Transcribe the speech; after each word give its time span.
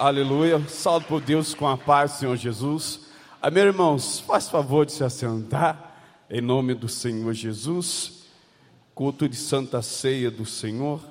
Aleluia. 0.00 0.58
Salve 0.66 1.04
por 1.04 1.20
Deus 1.20 1.52
com 1.52 1.68
a 1.68 1.76
paz, 1.76 2.12
Senhor 2.12 2.34
Jesus. 2.34 3.00
Amém, 3.42 3.64
irmãos, 3.64 4.18
faz 4.18 4.48
favor 4.48 4.86
de 4.86 4.92
se 4.92 5.04
assentar 5.04 5.94
em 6.30 6.40
nome 6.40 6.72
do 6.72 6.88
Senhor 6.88 7.34
Jesus. 7.34 8.24
Culto 8.94 9.28
de 9.28 9.36
Santa 9.36 9.82
Ceia 9.82 10.30
do 10.30 10.46
Senhor. 10.46 11.02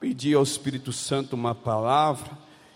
Pedi 0.00 0.32
ao 0.32 0.42
Espírito 0.42 0.94
Santo 0.94 1.34
uma 1.34 1.54
palavra 1.54 2.30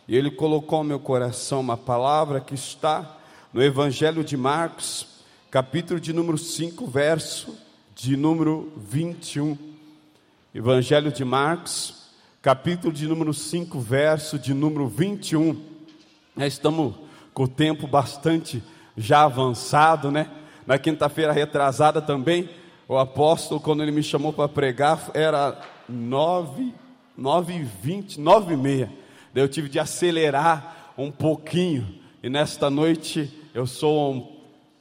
e 0.07 0.15
ele 0.15 0.31
colocou 0.31 0.83
no 0.83 0.91
meu 0.91 1.01
coração 1.01 1.61
uma 1.61 1.77
palavra 1.79 2.39
que 2.39 2.55
está 2.55 3.17
no 3.51 3.63
Evangelho 3.63 4.23
de 4.23 4.37
Marcos, 4.37 5.07
capítulo 5.51 5.99
de 5.99 6.13
número 6.13 6.37
5, 6.37 6.87
verso 6.87 7.57
de 7.95 8.15
número 8.15 8.71
21. 8.77 9.57
Evangelho 10.55 11.11
de 11.11 11.25
Marcos, 11.25 11.96
capítulo 12.47 12.93
de 12.93 13.09
número 13.09 13.35
5, 13.35 13.81
verso 13.81 14.39
de 14.39 14.55
número 14.55 14.87
21. 14.87 15.61
Nós 16.37 16.53
estamos 16.53 16.95
com 17.35 17.43
o 17.43 17.49
tempo 17.49 17.89
bastante 17.89 18.63
já 18.97 19.25
avançado, 19.25 20.13
né? 20.13 20.31
Na 20.65 20.79
quinta-feira 20.79 21.33
retrasada 21.33 22.01
também, 22.01 22.49
o 22.87 22.97
apóstolo, 22.97 23.61
quando 23.61 23.83
ele 23.83 23.91
me 23.91 24.01
chamou 24.01 24.33
para 24.33 24.49
pregar, 24.49 25.11
era 25.13 25.61
9, 25.89 26.73
9 27.19 27.53
e 27.53 27.65
20, 27.65 28.21
9 28.21 28.55
e 28.55 28.57
meia. 28.57 28.93
Daí 29.35 29.43
eu 29.43 29.49
tive 29.49 29.69
de 29.69 29.81
acelerar 29.81 30.93
um 30.97 31.11
pouquinho. 31.11 31.99
E 32.23 32.31
nesta 32.31 32.71
noite 32.71 33.29
eu 33.53 33.67
sou 33.67 34.15
um, 34.15 34.37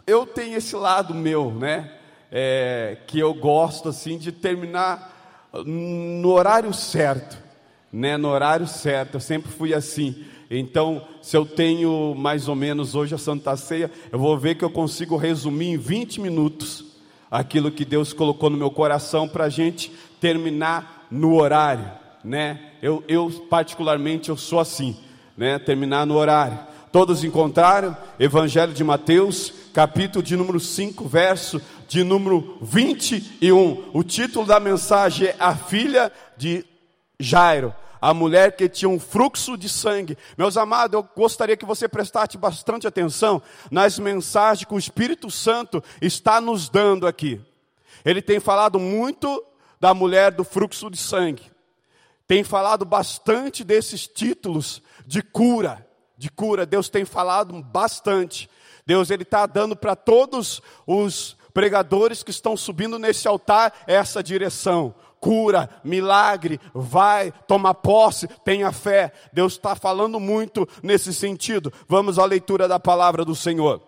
eu 0.06 0.28
tenho 0.28 0.56
esse 0.56 0.76
lado 0.76 1.16
meu, 1.16 1.52
né? 1.52 1.94
É, 2.32 3.00
que 3.08 3.18
eu 3.18 3.34
gosto 3.34 3.90
assim 3.90 4.20
de 4.20 4.32
terminar 4.32 5.50
no 5.66 6.30
horário 6.30 6.72
certo 6.72 7.44
né, 7.96 8.18
no 8.18 8.28
horário 8.28 8.68
certo. 8.68 9.16
Eu 9.16 9.20
sempre 9.22 9.50
fui 9.50 9.74
assim. 9.74 10.26
Então, 10.52 11.08
se 11.22 11.36
eu 11.36 11.46
tenho 11.46 12.14
mais 12.14 12.50
ou 12.50 12.56
menos 12.56 12.94
hoje 12.94 13.16
a 13.16 13.18
Santa 13.18 13.56
Ceia, 13.56 13.90
eu 14.12 14.20
vou 14.20 14.38
ver 14.38 14.56
que 14.56 14.66
eu 14.66 14.70
consigo 14.70 15.16
resumir 15.16 15.68
em 15.68 15.78
20 15.78 16.20
minutos 16.20 16.98
aquilo 17.32 17.72
que 17.72 17.86
Deus 17.86 18.12
colocou 18.12 18.50
no 18.50 18.58
meu 18.58 18.70
coração 18.70 19.30
para 19.30 19.46
a 19.46 19.50
gente 19.50 19.94
terminar 20.20 21.08
no 21.10 21.36
horário, 21.36 21.90
né? 22.24 22.72
Eu, 22.82 23.02
eu 23.08 23.30
particularmente 23.50 24.30
eu 24.30 24.36
sou 24.36 24.60
assim, 24.60 24.98
né? 25.38 25.58
Terminar 25.58 26.06
no 26.06 26.16
horário. 26.16 26.60
Todos 26.92 27.24
encontraram 27.24 27.96
Evangelho 28.20 28.74
de 28.74 28.84
Mateus, 28.84 29.54
capítulo 29.74 30.22
de 30.22 30.36
número 30.36 30.60
5, 30.60 31.08
verso 31.08 31.62
de 31.88 32.04
número 32.04 32.58
21. 32.62 33.86
O 33.94 34.04
título 34.04 34.46
da 34.46 34.60
mensagem 34.60 35.30
é 35.30 35.36
A 35.40 35.56
Filha 35.56 36.12
de 36.38 36.66
Jairo 37.20 37.74
a 38.06 38.14
mulher 38.14 38.56
que 38.56 38.70
tinha 38.70 38.88
um 38.88 39.00
fluxo 39.00 39.58
de 39.58 39.68
sangue. 39.68 40.16
Meus 40.38 40.58
amados, 40.58 40.94
eu 40.94 41.10
gostaria 41.16 41.58
que 41.58 41.66
você 41.66 41.88
prestasse 41.88 42.38
bastante 42.38 42.86
atenção 42.86 43.42
nas 43.72 43.98
mensagens 43.98 44.64
que 44.64 44.76
o 44.76 44.78
Espírito 44.78 45.32
Santo 45.32 45.84
está 46.00 46.40
nos 46.40 46.70
dando 46.70 47.08
aqui. 47.08 47.42
Ele 48.06 48.22
tem 48.22 48.40
falado 48.40 48.80
muito 48.80 49.44
da 49.80 49.92
mulher 49.92 50.32
do 50.32 50.44
fluxo 50.44 50.88
de 50.92 50.98
sangue. 50.98 51.52
Tem 52.28 52.44
falado 52.44 52.86
bastante 52.86 53.64
desses 53.64 54.06
títulos 54.06 54.84
de 55.08 55.24
cura, 55.24 55.84
de 56.16 56.30
cura. 56.30 56.64
Deus 56.64 56.90
tem 56.90 57.06
falado 57.06 57.60
bastante. 57.64 58.48
Deus 58.86 59.10
ele 59.10 59.24
está 59.24 59.48
dando 59.48 59.76
para 59.76 59.96
todos 59.96 60.62
os 60.86 61.36
pregadores 61.56 62.22
que 62.22 62.30
estão 62.30 62.56
subindo 62.56 63.00
nesse 63.00 63.28
altar 63.28 63.74
essa 63.88 64.22
direção 64.22 64.94
cura, 65.26 65.68
milagre, 65.84 66.60
vai, 66.72 67.34
toma 67.48 67.74
posse, 67.74 68.28
tenha 68.46 68.72
fé. 68.72 69.12
Deus 69.34 69.54
está 69.54 69.76
falando 69.76 70.20
muito 70.20 70.70
nesse 70.84 71.12
sentido. 71.12 71.74
Vamos 71.90 72.20
à 72.20 72.26
leitura 72.26 72.68
da 72.68 72.80
palavra 72.80 73.26
do 73.26 73.34
Senhor. 73.34 73.82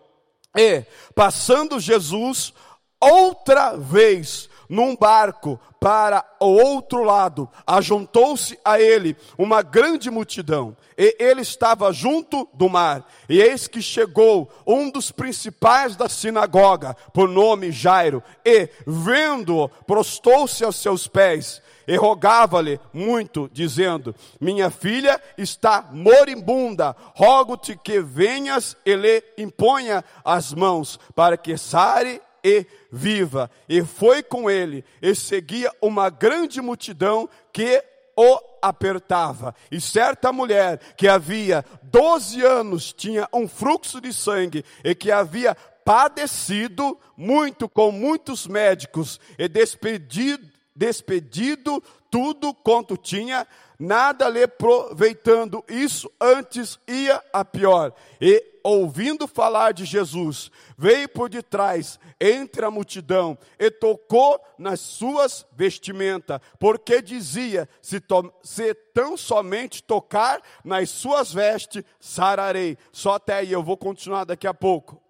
E, 0.58 0.84
passando 1.14 1.80
Jesus 1.80 2.56
outra 3.00 3.78
vez 3.78 4.47
num 4.70 4.95
barco 4.95 5.60
para 5.80 6.26
o 6.39 6.48
outro 6.48 7.04
lado, 7.04 7.50
ajuntou-se 7.66 8.60
a 8.66 8.80
ele 8.80 9.16
uma 9.38 9.61
grande 9.61 10.10
multidão, 10.10 10.76
e 10.98 11.16
ele 11.20 11.42
estava 11.42 11.94
junto 11.94 12.48
do 12.54 12.67
mar. 12.67 13.08
E 13.30 13.39
eis 13.39 13.67
que 13.67 13.82
chegou 13.82 14.50
um 14.66 14.89
dos 14.89 15.11
principais 15.11 15.95
da 15.95 16.10
sinagoga, 16.10 16.95
por 17.14 17.30
nome 17.30 17.72
Jairo, 17.72 18.23
e, 18.44 18.70
vendo-o, 18.86 19.70
prostou-se 19.70 20.64
aos 20.64 20.76
seus 20.78 21.08
pés 21.08 21.61
e 21.88 21.95
rogava-lhe 21.95 22.80
muito, 22.92 23.49
dizendo: 23.54 24.14
Minha 24.42 24.70
filha 24.70 25.22
está 25.38 25.88
moribunda, 25.92 26.95
rogo-te 27.16 27.78
que 27.78 28.02
venhas 28.02 28.76
e 28.86 28.94
lhe 28.95 29.23
imponha 29.38 30.04
as 30.23 30.54
mãos, 30.54 30.99
para 31.16 31.38
que 31.38 31.58
sare 31.58 32.22
e 32.48 32.66
viva. 32.90 33.52
E 33.68 33.84
foi 33.84 34.24
com 34.24 34.50
ele, 34.50 34.86
e 35.02 35.14
seguia 35.14 35.70
uma 35.82 36.10
grande 36.10 36.62
multidão 36.62 37.30
que 37.52 37.84
o 38.16 38.40
apertava. 38.62 39.54
E 39.70 39.82
certa 39.82 40.32
mulher 40.32 40.80
que 40.96 41.08
havia 41.08 41.66
12 41.84 42.42
anos 42.44 42.94
tinha 42.94 43.28
um 43.34 43.48
fluxo 43.48 44.00
de 44.00 44.14
sangue 44.14 44.64
e 44.84 44.96
que 44.96 45.12
havia 45.12 45.56
padecido 45.84 46.98
muito 47.16 47.68
com 47.68 47.92
muitos 47.92 48.48
médicos 48.48 49.20
e 49.38 49.48
despedido, 49.48 50.48
despedido 50.76 51.84
tudo 52.10 52.54
quanto 52.54 52.98
tinha, 52.98 53.48
nada 53.80 54.28
lhe 54.30 54.44
aproveitando 54.44 55.64
isso, 55.68 56.12
antes 56.20 56.80
ia 56.88 57.22
a 57.32 57.45
pior. 57.45 57.94
E 58.20 58.44
ouvindo 58.64 59.28
falar 59.28 59.72
de 59.72 59.86
Jesus, 59.86 60.52
veio 60.78 61.08
por 61.08 61.30
detrás, 61.30 62.00
entre 62.20 62.66
a 62.66 62.72
multidão, 62.72 63.38
e 63.58 63.72
tocou 63.72 64.42
nas 64.58 64.80
suas 64.80 65.46
vestimentas, 65.56 66.42
porque 66.60 67.02
dizia: 67.02 67.70
se, 67.82 68.02
se 68.44 68.73
tão 68.94 69.16
somente 69.16 69.82
tocar 69.82 70.42
nas 70.64 70.90
suas 70.90 71.32
vestes, 71.32 71.84
sararei. 72.00 72.78
Só 72.92 73.14
até 73.14 73.36
aí, 73.36 73.52
eu 73.52 73.64
vou 73.64 73.78
continuar 73.78 74.26
daqui 74.26 74.48
a 74.48 74.54
pouco. 74.54 75.02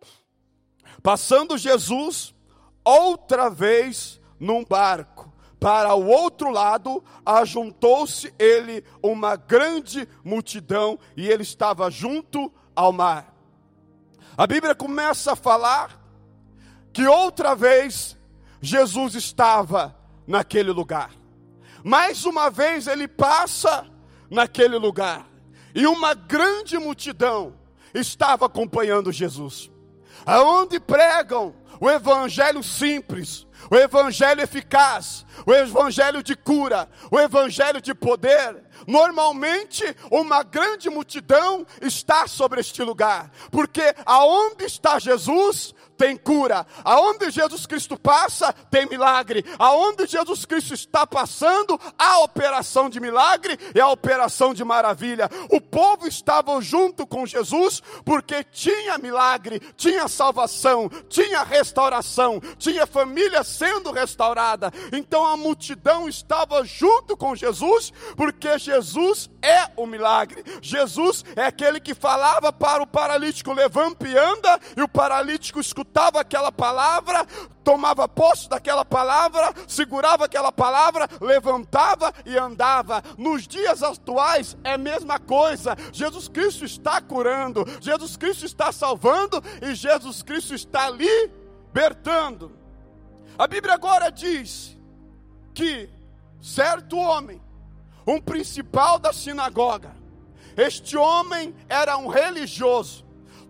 Passando 1.02 1.58
Jesus, 1.58 2.34
outra 2.84 3.50
vez 3.50 4.22
num 4.40 4.64
barco, 4.64 5.34
para 5.60 5.96
o 5.96 6.08
outro 6.08 6.52
lado, 6.52 7.04
ajuntou-se 7.26 8.34
ele 8.38 8.84
uma 9.02 9.36
grande 9.36 10.08
multidão, 10.24 11.00
e 11.16 11.28
ele 11.28 11.44
estava 11.44 11.90
junto 11.90 12.52
ao 12.76 12.92
mar. 12.92 13.34
A 14.38 14.46
Bíblia 14.46 14.76
começa 14.76 15.32
a 15.32 15.36
falar 15.36 16.00
que 16.94 17.08
outra 17.08 17.56
vez 17.56 18.16
Jesus 18.62 19.16
estava 19.16 19.96
naquele 20.28 20.72
lugar. 20.72 21.12
Mais 21.84 22.26
uma 22.26 22.50
vez 22.50 22.86
ele 22.86 23.08
passa 23.08 23.88
naquele 24.30 24.78
lugar. 24.78 25.26
E 25.74 25.88
uma 25.88 26.14
grande 26.14 26.78
multidão 26.78 27.56
estava 27.94 28.46
acompanhando 28.46 29.12
Jesus. 29.12 29.72
Aonde 30.26 30.80
pregam 30.80 31.56
o 31.80 31.90
evangelho 31.90 32.62
simples, 32.62 33.47
o 33.70 33.76
evangelho 33.76 34.42
eficaz, 34.42 35.26
o 35.46 35.54
evangelho 35.54 36.24
de 36.24 36.36
cura, 36.36 36.90
o 37.12 37.20
evangelho 37.20 37.82
de 37.82 37.94
poder, 37.94 38.68
Normalmente, 38.86 39.84
uma 40.12 40.44
grande 40.44 40.90
multidão 40.90 41.66
está 41.82 42.28
sobre 42.28 42.60
este 42.60 42.84
lugar, 42.84 43.32
porque 43.52 43.96
aonde 44.06 44.66
está 44.66 45.00
Jesus, 45.00 45.74
tem 45.98 46.16
cura. 46.16 46.66
Aonde 46.84 47.32
Jesus 47.32 47.66
Cristo 47.66 47.98
passa, 47.98 48.54
tem 48.70 48.86
milagre. 48.86 49.44
Aonde 49.58 50.06
Jesus 50.06 50.46
Cristo 50.46 50.74
está 50.74 51.06
passando, 51.08 51.80
há 51.98 52.20
operação 52.20 52.90
de 52.90 53.00
milagre 53.00 53.58
e 53.74 53.82
a 53.82 53.88
operação 53.90 54.54
de 54.54 54.64
maravilha. 54.64 55.30
O 55.50 55.60
povo 55.60 56.08
estava 56.08 56.62
junto 56.62 57.08
com 57.08 57.26
Jesus 57.26 57.82
porque 58.06 58.44
tinha 58.44 58.98
milagre, 58.98 59.60
tinha 59.76 60.08
salvação, 60.08 60.90
tinha 61.10 61.44
restauração, 61.44 62.40
tinha 62.58 62.86
família 62.86 63.44
sendo 63.44 63.92
restaurada. 63.92 64.72
Então 64.94 65.26
a 65.26 65.36
multidão 65.36 66.08
estava 66.08 66.64
junto 66.64 67.18
com 67.18 67.36
Jesus 67.36 67.92
porque 68.16 68.60
Jesus 68.60 69.30
é 69.42 69.72
o 69.76 69.88
milagre. 69.88 70.44
Jesus 70.62 71.26
é 71.36 71.46
aquele 71.46 71.80
que 71.80 71.96
falava 71.96 72.54
para 72.54 72.84
o 72.84 72.88
paralítico 72.88 73.54
levanta 73.54 74.08
e 74.08 74.18
anda 74.18 74.60
e 74.76 74.82
o 74.82 74.88
paralítico 74.88 75.60
escutava 75.60 75.87
escutava 75.88 76.20
aquela 76.20 76.52
palavra, 76.52 77.26
tomava 77.64 78.08
posse 78.08 78.48
daquela 78.48 78.86
palavra, 78.86 79.54
segurava 79.68 80.26
aquela 80.26 80.52
palavra, 80.52 81.08
levantava 81.20 82.14
e 82.26 82.38
andava. 82.38 83.02
Nos 83.18 83.48
dias 83.48 83.82
atuais 83.82 84.56
é 84.64 84.74
a 84.74 84.78
mesma 84.78 85.18
coisa. 85.18 85.76
Jesus 85.92 86.28
Cristo 86.28 86.66
está 86.66 87.02
curando, 87.02 87.66
Jesus 87.82 88.16
Cristo 88.18 88.46
está 88.46 88.72
salvando 88.72 89.42
e 89.62 89.74
Jesus 89.74 90.22
Cristo 90.22 90.54
está 90.54 90.90
libertando. 90.90 92.52
A 93.38 93.48
Bíblia 93.48 93.74
agora 93.74 94.12
diz 94.12 94.78
que 95.54 95.90
certo 96.42 96.98
homem, 96.98 97.42
um 98.06 98.22
principal 98.22 99.00
da 99.00 99.12
sinagoga, 99.12 99.96
Este 100.56 100.98
homem 100.98 101.56
era 101.70 101.98
um 101.98 102.08
religioso. 102.08 103.07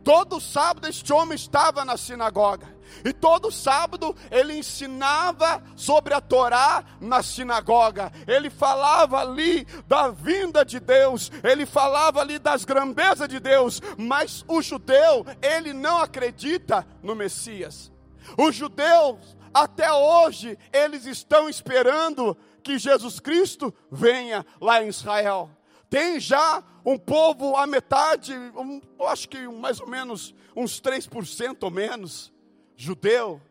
Todo 0.07 0.39
sábado 0.39 0.87
este 0.87 1.11
homem 1.11 1.35
estava 1.35 1.83
na 1.83 1.97
sinagoga. 1.97 2.73
E 3.03 3.11
todo 3.11 3.51
sábado 3.51 4.15
ele 4.31 4.57
ensinava 4.57 5.61
sobre 5.75 6.13
a 6.13 6.21
Torá 6.21 6.81
na 7.01 7.21
sinagoga. 7.21 8.09
Ele 8.25 8.49
falava 8.49 9.19
ali 9.19 9.67
da 9.85 10.07
vinda 10.07 10.63
de 10.63 10.79
Deus, 10.79 11.29
ele 11.43 11.65
falava 11.65 12.21
ali 12.21 12.39
das 12.39 12.63
grandezas 12.63 13.27
de 13.27 13.37
Deus, 13.37 13.81
mas 13.97 14.45
o 14.47 14.61
judeu, 14.61 15.25
ele 15.41 15.73
não 15.73 15.97
acredita 15.97 16.87
no 17.03 17.13
Messias. 17.13 17.91
Os 18.37 18.55
judeus 18.55 19.35
até 19.53 19.91
hoje 19.91 20.57
eles 20.71 21.05
estão 21.05 21.49
esperando 21.49 22.37
que 22.63 22.79
Jesus 22.79 23.19
Cristo 23.19 23.73
venha 23.91 24.45
lá 24.61 24.81
em 24.81 24.87
Israel. 24.87 25.56
Tem 25.89 26.19
já 26.19 26.63
um 26.85 26.97
povo 26.97 27.55
a 27.55 27.65
metade, 27.65 28.33
um, 28.33 28.81
acho 29.05 29.27
que 29.29 29.47
mais 29.47 29.79
ou 29.79 29.87
menos 29.87 30.33
uns 30.55 30.81
3% 30.81 31.57
ou 31.61 31.71
menos, 31.71 32.33
judeu, 32.75 33.41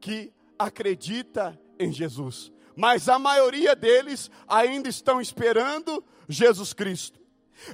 que 0.00 0.32
acredita 0.58 1.58
em 1.78 1.92
Jesus. 1.92 2.52
Mas 2.76 3.08
a 3.08 3.18
maioria 3.18 3.76
deles 3.76 4.30
ainda 4.48 4.88
estão 4.88 5.20
esperando 5.20 6.04
Jesus 6.28 6.72
Cristo. 6.72 7.20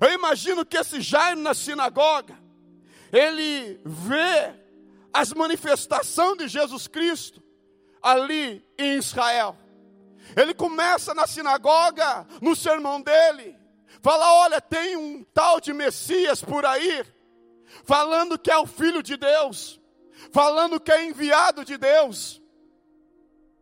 Eu 0.00 0.12
imagino 0.12 0.64
que 0.64 0.76
esse 0.76 1.00
Jairo 1.00 1.40
na 1.40 1.54
sinagoga, 1.54 2.38
ele 3.12 3.80
vê 3.84 4.54
as 5.12 5.32
manifestações 5.32 6.38
de 6.38 6.48
Jesus 6.48 6.86
Cristo 6.86 7.42
ali 8.02 8.64
em 8.78 8.98
Israel. 8.98 9.56
Ele 10.36 10.54
começa 10.54 11.14
na 11.14 11.26
sinagoga, 11.26 12.26
no 12.40 12.54
sermão 12.54 13.00
dele, 13.00 13.56
fala: 14.02 14.32
olha, 14.34 14.60
tem 14.60 14.96
um 14.96 15.22
tal 15.34 15.60
de 15.60 15.72
Messias 15.72 16.42
por 16.42 16.64
aí, 16.64 17.04
falando 17.84 18.38
que 18.38 18.50
é 18.50 18.58
o 18.58 18.66
Filho 18.66 19.02
de 19.02 19.16
Deus, 19.16 19.80
falando 20.32 20.80
que 20.80 20.92
é 20.92 21.04
enviado 21.04 21.64
de 21.64 21.76
Deus. 21.76 22.40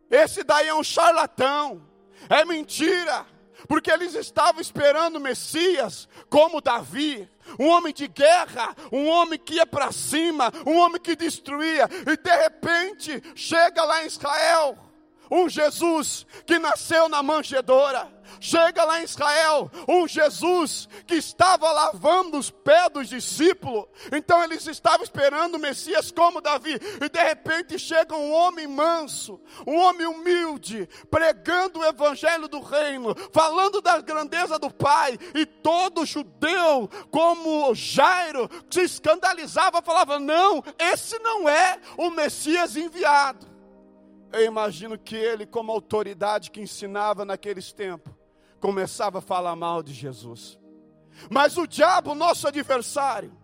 Esse 0.09 0.43
daí 0.43 0.67
é 0.67 0.73
um 0.73 0.83
charlatão, 0.83 1.87
é 2.27 2.43
mentira, 2.43 3.25
porque 3.67 3.91
eles 3.91 4.15
estavam 4.15 4.59
esperando 4.59 5.19
Messias, 5.19 6.09
como 6.29 6.61
Davi, 6.61 7.29
um 7.59 7.67
homem 7.67 7.93
de 7.93 8.07
guerra, 8.07 8.75
um 8.91 9.07
homem 9.07 9.37
que 9.37 9.55
ia 9.55 9.67
para 9.67 9.91
cima, 9.91 10.51
um 10.65 10.77
homem 10.77 10.99
que 10.99 11.15
destruía, 11.15 11.87
e 12.07 12.17
de 12.17 12.35
repente 12.35 13.21
chega 13.35 13.83
lá 13.83 14.03
em 14.03 14.07
Israel 14.07 14.88
um 15.29 15.47
Jesus 15.47 16.25
que 16.45 16.57
nasceu 16.59 17.07
na 17.09 17.21
manjedoura. 17.21 18.19
Chega 18.39 18.85
lá 18.85 19.01
em 19.01 19.03
Israel, 19.03 19.69
um 19.87 20.07
Jesus 20.07 20.87
que 21.05 21.15
estava 21.15 21.71
lavando 21.71 22.37
os 22.37 22.49
pés 22.49 22.89
dos 22.89 23.09
discípulos. 23.09 23.85
Então 24.11 24.43
eles 24.43 24.65
estavam 24.67 25.03
esperando 25.03 25.55
o 25.55 25.59
Messias 25.59 26.11
como 26.11 26.39
Davi. 26.39 26.79
E 27.03 27.09
de 27.09 27.23
repente 27.23 27.77
chega 27.79 28.15
um 28.15 28.31
homem 28.31 28.67
manso, 28.67 29.41
um 29.65 29.77
homem 29.77 30.07
humilde, 30.07 30.87
pregando 31.09 31.79
o 31.79 31.85
evangelho 31.85 32.47
do 32.47 32.61
reino, 32.61 33.15
falando 33.33 33.81
da 33.81 33.99
grandeza 33.99 34.57
do 34.59 34.71
Pai. 34.71 35.17
E 35.35 35.45
todo 35.45 36.05
judeu, 36.05 36.89
como 37.11 37.73
Jairo, 37.73 38.49
se 38.69 38.81
escandalizava, 38.81 39.81
falava: 39.81 40.19
Não, 40.19 40.63
esse 40.77 41.17
não 41.19 41.49
é 41.49 41.79
o 41.97 42.09
Messias 42.09 42.75
enviado. 42.75 43.48
Eu 44.31 44.45
imagino 44.45 44.97
que 44.97 45.15
ele, 45.15 45.45
como 45.45 45.71
autoridade 45.71 46.51
que 46.51 46.61
ensinava 46.61 47.25
naqueles 47.25 47.71
tempos, 47.71 48.13
começava 48.59 49.19
a 49.19 49.21
falar 49.21 49.55
mal 49.55 49.81
de 49.81 49.93
Jesus. 49.93 50.59
Mas 51.29 51.57
o 51.57 51.65
diabo, 51.65 52.13
nosso 52.13 52.47
adversário, 52.47 53.35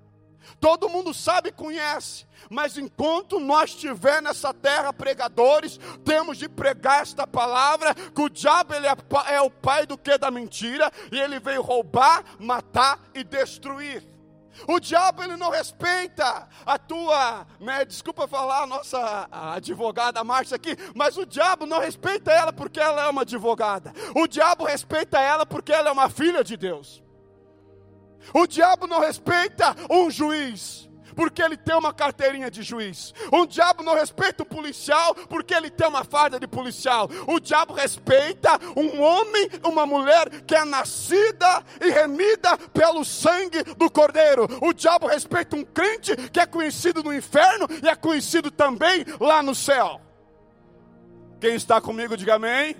todo 0.59 0.89
mundo 0.89 1.13
sabe 1.13 1.49
e 1.49 1.51
conhece, 1.51 2.25
mas 2.49 2.77
enquanto 2.77 3.39
nós 3.39 3.71
estiver 3.71 4.21
nessa 4.21 4.53
terra 4.53 4.93
pregadores, 4.93 5.79
temos 6.03 6.37
de 6.37 6.47
pregar 6.47 7.01
esta 7.01 7.25
palavra, 7.25 7.93
que 7.95 8.21
o 8.21 8.29
diabo 8.29 8.73
ele 8.73 8.87
é, 8.87 8.95
é 9.33 9.41
o 9.41 9.49
pai 9.49 9.85
do 9.85 9.97
que 9.97 10.17
da 10.17 10.29
mentira, 10.29 10.91
e 11.11 11.19
ele 11.19 11.39
veio 11.39 11.61
roubar, 11.61 12.23
matar 12.39 13.01
e 13.13 13.23
destruir. 13.23 14.14
O 14.67 14.79
diabo 14.79 15.23
ele 15.23 15.35
não 15.35 15.49
respeita 15.49 16.47
a 16.65 16.77
tua, 16.77 17.45
né, 17.59 17.83
desculpa 17.85 18.27
falar 18.27 18.63
a 18.63 18.67
nossa 18.67 19.27
advogada 19.31 20.23
Márcia 20.23 20.55
aqui, 20.55 20.75
mas 20.95 21.17
o 21.17 21.25
diabo 21.25 21.65
não 21.65 21.79
respeita 21.79 22.31
ela 22.31 22.53
porque 22.53 22.79
ela 22.79 23.03
é 23.03 23.09
uma 23.09 23.21
advogada. 23.21 23.93
O 24.15 24.27
diabo 24.27 24.63
respeita 24.63 25.19
ela 25.19 25.45
porque 25.45 25.73
ela 25.73 25.89
é 25.89 25.91
uma 25.91 26.09
filha 26.09 26.43
de 26.43 26.55
Deus. 26.55 27.03
O 28.33 28.47
diabo 28.47 28.87
não 28.87 28.99
respeita 28.99 29.75
um 29.89 30.09
juiz 30.09 30.89
porque 31.15 31.41
ele 31.41 31.57
tem 31.57 31.75
uma 31.75 31.93
carteirinha 31.93 32.51
de 32.51 32.61
juiz. 32.61 33.13
O 33.31 33.45
diabo 33.45 33.83
não 33.83 33.95
respeita 33.95 34.43
o 34.43 34.45
policial, 34.45 35.15
porque 35.15 35.53
ele 35.53 35.69
tem 35.69 35.87
uma 35.87 36.03
farda 36.03 36.39
de 36.39 36.47
policial. 36.47 37.09
O 37.27 37.39
diabo 37.39 37.73
respeita 37.73 38.59
um 38.75 39.01
homem, 39.01 39.49
uma 39.63 39.85
mulher 39.85 40.29
que 40.41 40.55
é 40.55 40.65
nascida 40.65 41.63
e 41.81 41.89
remida 41.89 42.57
pelo 42.73 43.03
sangue 43.03 43.63
do 43.63 43.89
Cordeiro. 43.89 44.47
O 44.61 44.73
diabo 44.73 45.07
respeita 45.07 45.55
um 45.55 45.63
crente 45.63 46.15
que 46.29 46.39
é 46.39 46.45
conhecido 46.45 47.03
no 47.03 47.13
inferno 47.13 47.67
e 47.81 47.87
é 47.87 47.95
conhecido 47.95 48.51
também 48.51 49.05
lá 49.19 49.41
no 49.41 49.55
céu. 49.55 50.01
Quem 51.39 51.55
está 51.55 51.79
comigo, 51.79 52.17
diga 52.17 52.35
amém. 52.35 52.75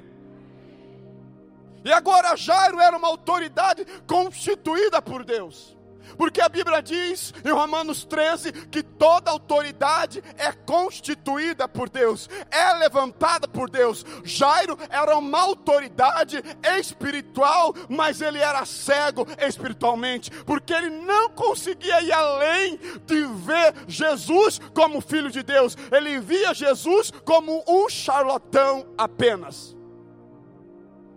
E 1.83 1.93
agora 1.93 2.35
Jairo 2.35 2.79
era 2.79 2.97
uma 2.97 3.07
autoridade 3.07 3.85
constituída 4.07 4.99
por 5.01 5.23
Deus. 5.23 5.74
Porque 6.17 6.41
a 6.41 6.49
Bíblia 6.49 6.81
diz 6.81 7.33
em 7.43 7.51
Romanos 7.51 8.05
13 8.05 8.51
que 8.67 8.83
toda 8.83 9.31
autoridade 9.31 10.23
é 10.37 10.51
constituída 10.51 11.67
por 11.67 11.89
Deus, 11.89 12.29
é 12.49 12.73
levantada 12.73 13.47
por 13.47 13.69
Deus. 13.69 14.05
Jairo 14.23 14.77
era 14.89 15.17
uma 15.17 15.41
autoridade 15.41 16.43
espiritual, 16.77 17.73
mas 17.89 18.21
ele 18.21 18.39
era 18.39 18.65
cego 18.65 19.27
espiritualmente, 19.39 20.31
porque 20.43 20.73
ele 20.73 20.89
não 20.89 21.29
conseguia 21.29 22.01
ir 22.01 22.11
além 22.11 22.79
de 23.05 23.25
ver 23.25 23.73
Jesus 23.87 24.59
como 24.73 25.01
filho 25.01 25.31
de 25.31 25.43
Deus, 25.43 25.77
ele 25.91 26.19
via 26.19 26.53
Jesus 26.53 27.11
como 27.23 27.63
um 27.67 27.89
charlatão 27.89 28.85
apenas. 28.97 29.75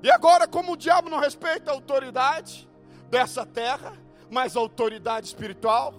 E 0.03 0.11
agora, 0.11 0.47
como 0.47 0.73
o 0.73 0.77
diabo 0.77 1.11
não 1.11 1.19
respeita 1.19 1.71
a 1.71 1.75
autoridade 1.75 2.69
dessa 3.11 3.45
terra, 3.45 3.93
mas 4.31 4.57
autoridade 4.57 5.27
espiritual. 5.27 5.95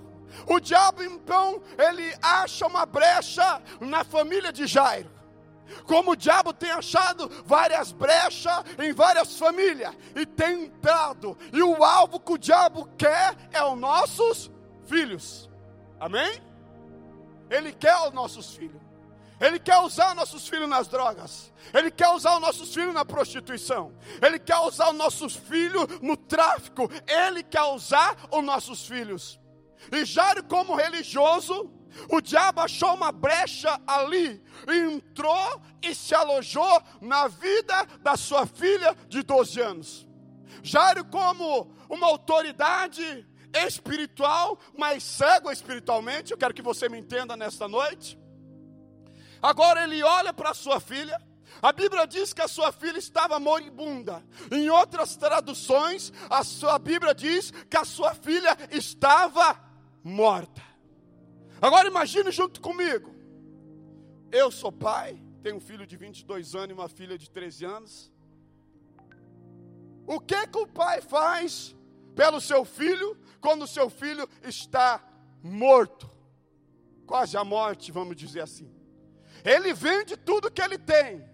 O 0.45 0.59
diabo 0.59 1.03
então, 1.03 1.62
ele 1.77 2.13
acha 2.21 2.67
uma 2.67 2.86
brecha 2.86 3.62
na 3.79 4.03
família 4.03 4.51
de 4.51 4.67
Jairo. 4.67 5.09
Como 5.86 6.12
o 6.12 6.15
diabo 6.15 6.53
tem 6.53 6.71
achado 6.71 7.29
várias 7.45 7.91
brechas 7.91 8.63
em 8.79 8.91
várias 8.91 9.38
famílias 9.38 9.95
e 10.15 10.25
tem 10.25 10.65
entrado, 10.65 11.38
e 11.53 11.62
o 11.62 11.83
alvo 11.83 12.19
que 12.19 12.33
o 12.33 12.38
diabo 12.38 12.89
quer 12.98 13.36
é 13.51 13.63
os 13.63 13.77
nossos 13.77 14.51
filhos. 14.86 15.50
Amém? 16.00 16.41
Ele 17.50 17.71
quer 17.71 17.95
os 18.07 18.13
nossos 18.13 18.55
filhos. 18.55 18.88
Ele 19.39 19.60
quer 19.60 19.77
usar 19.79 20.13
nossos 20.13 20.48
filhos 20.48 20.67
nas 20.67 20.88
drogas. 20.88 21.51
Ele 21.74 21.89
quer 21.89 22.10
usar 22.10 22.36
os 22.36 22.41
nossos 22.41 22.74
filhos 22.74 22.93
na 22.93 23.05
prostituição. 23.05 23.93
Ele 24.22 24.38
quer 24.38 24.58
usar 24.58 24.89
os 24.89 24.96
nossos 24.96 25.36
filhos 25.36 25.88
no 26.01 26.17
tráfico. 26.17 26.89
Ele 27.08 27.41
quer 27.43 27.63
usar 27.63 28.17
os 28.31 28.43
nossos 28.43 28.86
filhos. 28.86 29.39
E 29.91 30.03
Jairo, 30.03 30.43
como 30.43 30.75
religioso, 30.75 31.72
o 32.10 32.22
diabo 32.22 32.62
achou 32.62 32.93
uma 32.93 33.12
brecha 33.12 33.79
ali, 33.88 34.43
entrou 34.67 35.62
e 35.81 35.96
se 35.96 36.13
alojou 36.13 36.81
na 37.01 37.27
vida 37.27 37.86
da 38.01 38.15
sua 38.17 38.46
filha 38.46 38.96
de 39.08 39.24
12 39.24 39.62
anos. 39.62 40.08
Jairo, 40.62 41.05
como 41.05 41.74
uma 41.89 42.08
autoridade 42.08 43.25
espiritual, 43.53 44.60
mas 44.77 45.03
cego 45.03 45.51
espiritualmente, 45.51 46.31
eu 46.31 46.38
quero 46.38 46.53
que 46.53 46.62
você 46.62 46.88
me 46.88 47.00
entenda 47.00 47.36
nesta 47.36 47.67
noite. 47.67 48.19
Agora 49.41 49.84
ele 49.84 50.03
olha 50.03 50.34
para 50.34 50.53
sua 50.53 50.79
filha. 50.79 51.19
A 51.62 51.72
Bíblia 51.72 52.05
diz 52.05 52.31
que 52.31 52.41
a 52.41 52.48
sua 52.48 52.72
filha 52.72 52.98
estava 52.98 53.39
moribunda. 53.39 54.24
Em 54.51 54.69
outras 54.69 55.15
traduções, 55.15 56.13
a 56.29 56.43
sua 56.43 56.77
Bíblia 56.79 57.13
diz 57.13 57.51
que 57.69 57.77
a 57.77 57.84
sua 57.84 58.13
filha 58.13 58.58
estava 58.72 59.60
morta. 60.03 60.62
Agora 61.62 61.88
imagine 61.88 62.31
junto 62.31 62.62
comigo. 62.62 63.13
Eu 64.31 64.51
sou 64.51 64.72
pai, 64.72 65.22
tenho 65.41 65.58
um 65.58 65.60
filho 65.60 65.86
de 65.86 65.98
22 65.98 66.55
anos 66.55 66.69
e 66.69 66.74
uma 66.74 66.88
filha 66.88 67.17
de 67.17 67.29
13 67.29 67.65
anos. 67.65 68.12
O 70.08 70.19
que 70.19 70.48
que 70.48 70.58
o 70.58 70.67
pai 70.67 71.01
faz 71.01 71.75
pelo 72.15 72.39
seu 72.39 72.63
filho 72.63 73.17
quando 73.41 73.63
o 73.63 73.67
seu 73.67 73.89
filho 73.89 74.27
está 74.43 75.03
morto? 75.43 76.10
Quase 77.05 77.36
a 77.36 77.43
morte, 77.43 77.91
vamos 77.91 78.15
dizer 78.15 78.41
assim. 78.41 78.78
Ele 79.43 79.74
vende 79.74 80.17
tudo 80.17 80.51
que 80.51 80.62
ele 80.62 80.77
tem 80.77 81.27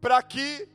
para 0.00 0.22
que 0.22 0.68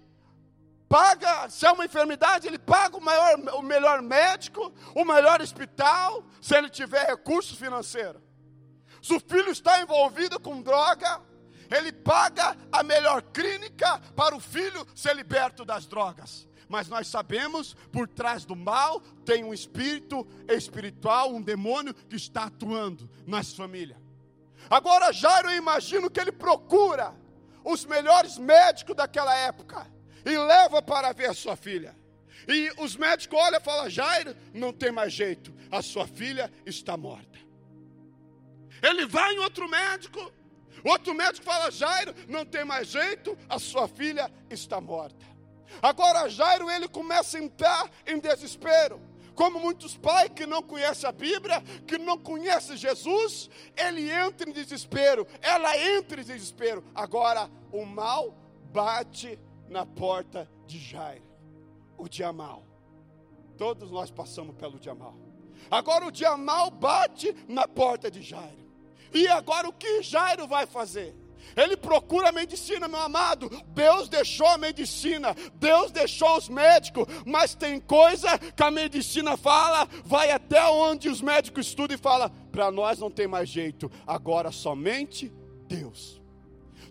paga, 0.89 1.47
se 1.49 1.65
é 1.65 1.71
uma 1.71 1.85
enfermidade, 1.85 2.47
ele 2.47 2.57
paga 2.57 2.97
o, 2.97 3.01
maior, 3.01 3.37
o 3.55 3.61
melhor 3.61 4.01
médico, 4.01 4.73
o 4.95 5.05
melhor 5.05 5.39
hospital, 5.39 6.23
se 6.41 6.55
ele 6.57 6.69
tiver 6.69 7.05
recurso 7.05 7.55
financeiro. 7.55 8.21
Se 9.01 9.13
o 9.13 9.19
filho 9.19 9.51
está 9.51 9.81
envolvido 9.81 10.39
com 10.39 10.61
droga, 10.61 11.21
ele 11.69 11.91
paga 11.91 12.57
a 12.71 12.81
melhor 12.81 13.21
clínica 13.21 13.99
para 14.15 14.35
o 14.35 14.39
filho 14.39 14.85
ser 14.95 15.15
liberto 15.15 15.63
das 15.63 15.85
drogas. 15.85 16.47
Mas 16.67 16.87
nós 16.87 17.07
sabemos, 17.07 17.75
por 17.91 18.07
trás 18.07 18.45
do 18.45 18.55
mal 18.55 18.99
tem 19.25 19.43
um 19.43 19.53
espírito 19.53 20.27
espiritual, 20.47 21.33
um 21.33 21.41
demônio 21.41 21.93
que 21.93 22.15
está 22.15 22.45
atuando 22.45 23.09
nas 23.25 23.53
famílias. 23.53 24.08
Agora 24.69 25.11
Jairo, 25.11 25.49
eu 25.49 25.57
imagino 25.57 26.09
que 26.09 26.19
ele 26.19 26.31
procura 26.31 27.13
os 27.63 27.85
melhores 27.85 28.37
médicos 28.37 28.95
daquela 28.95 29.35
época 29.35 29.87
e 30.25 30.37
leva 30.37 30.81
para 30.81 31.11
ver 31.11 31.29
a 31.29 31.33
sua 31.33 31.55
filha. 31.55 31.95
E 32.47 32.71
os 32.77 32.95
médicos 32.95 33.39
olham 33.39 33.59
e 33.59 33.63
falam: 33.63 33.89
Jairo, 33.89 34.35
não 34.53 34.71
tem 34.71 34.91
mais 34.91 35.11
jeito, 35.13 35.53
a 35.71 35.81
sua 35.81 36.07
filha 36.07 36.51
está 36.65 36.95
morta. 36.95 37.39
Ele 38.81 39.05
vai 39.05 39.33
em 39.33 39.39
outro 39.39 39.67
médico, 39.67 40.31
outro 40.83 41.13
médico 41.13 41.45
fala: 41.45 41.71
Jairo, 41.71 42.13
não 42.27 42.45
tem 42.45 42.63
mais 42.63 42.87
jeito, 42.87 43.37
a 43.49 43.59
sua 43.59 43.87
filha 43.87 44.31
está 44.49 44.79
morta. 44.79 45.25
Agora 45.81 46.29
Jairo 46.29 46.69
ele 46.69 46.87
começa 46.87 47.37
a 47.37 47.41
entrar 47.41 47.89
em 48.05 48.19
desespero. 48.19 49.08
Como 49.39 49.57
muitos 49.57 49.95
pais 49.95 50.29
que 50.35 50.45
não 50.45 50.61
conhecem 50.61 51.09
a 51.09 51.13
Bíblia, 51.13 51.61
que 51.87 51.97
não 51.97 52.17
conhecem 52.17 52.75
Jesus, 52.75 53.49
ele 53.73 54.11
entra 54.11 54.49
em 54.49 54.51
desespero, 54.51 55.25
ela 55.41 55.77
entra 55.77 56.19
em 56.19 56.25
desespero. 56.25 56.83
Agora 56.93 57.49
o 57.71 57.85
mal 57.85 58.35
bate 58.65 59.39
na 59.69 59.85
porta 59.85 60.51
de 60.67 60.77
Jairo, 60.77 61.23
o 61.97 62.09
dia 62.09 62.33
mal. 62.33 62.65
Todos 63.57 63.89
nós 63.89 64.11
passamos 64.11 64.57
pelo 64.57 64.77
dia 64.77 64.93
mal. 64.93 65.15
Agora 65.71 66.05
o 66.05 66.11
dia 66.11 66.35
mal 66.35 66.69
bate 66.69 67.33
na 67.47 67.65
porta 67.65 68.11
de 68.11 68.21
Jairo. 68.21 68.69
E 69.13 69.25
agora 69.29 69.69
o 69.69 69.73
que 69.73 70.03
Jairo 70.03 70.49
vai 70.49 70.65
fazer? 70.65 71.15
Ele 71.55 71.75
procura 71.75 72.29
a 72.29 72.31
medicina, 72.31 72.87
meu 72.87 72.99
amado. 72.99 73.49
Deus 73.67 74.09
deixou 74.09 74.47
a 74.47 74.57
medicina, 74.57 75.35
Deus 75.55 75.91
deixou 75.91 76.37
os 76.37 76.49
médicos, 76.49 77.05
mas 77.25 77.55
tem 77.55 77.79
coisa 77.79 78.37
que 78.37 78.63
a 78.63 78.71
medicina 78.71 79.37
fala, 79.37 79.87
vai 80.03 80.31
até 80.31 80.63
onde 80.67 81.09
os 81.09 81.21
médicos 81.21 81.67
estudam 81.67 81.95
e 81.95 81.99
fala: 81.99 82.29
para 82.51 82.71
nós 82.71 82.99
não 82.99 83.11
tem 83.11 83.27
mais 83.27 83.49
jeito, 83.49 83.91
agora 84.05 84.51
somente 84.51 85.31
Deus. 85.67 86.19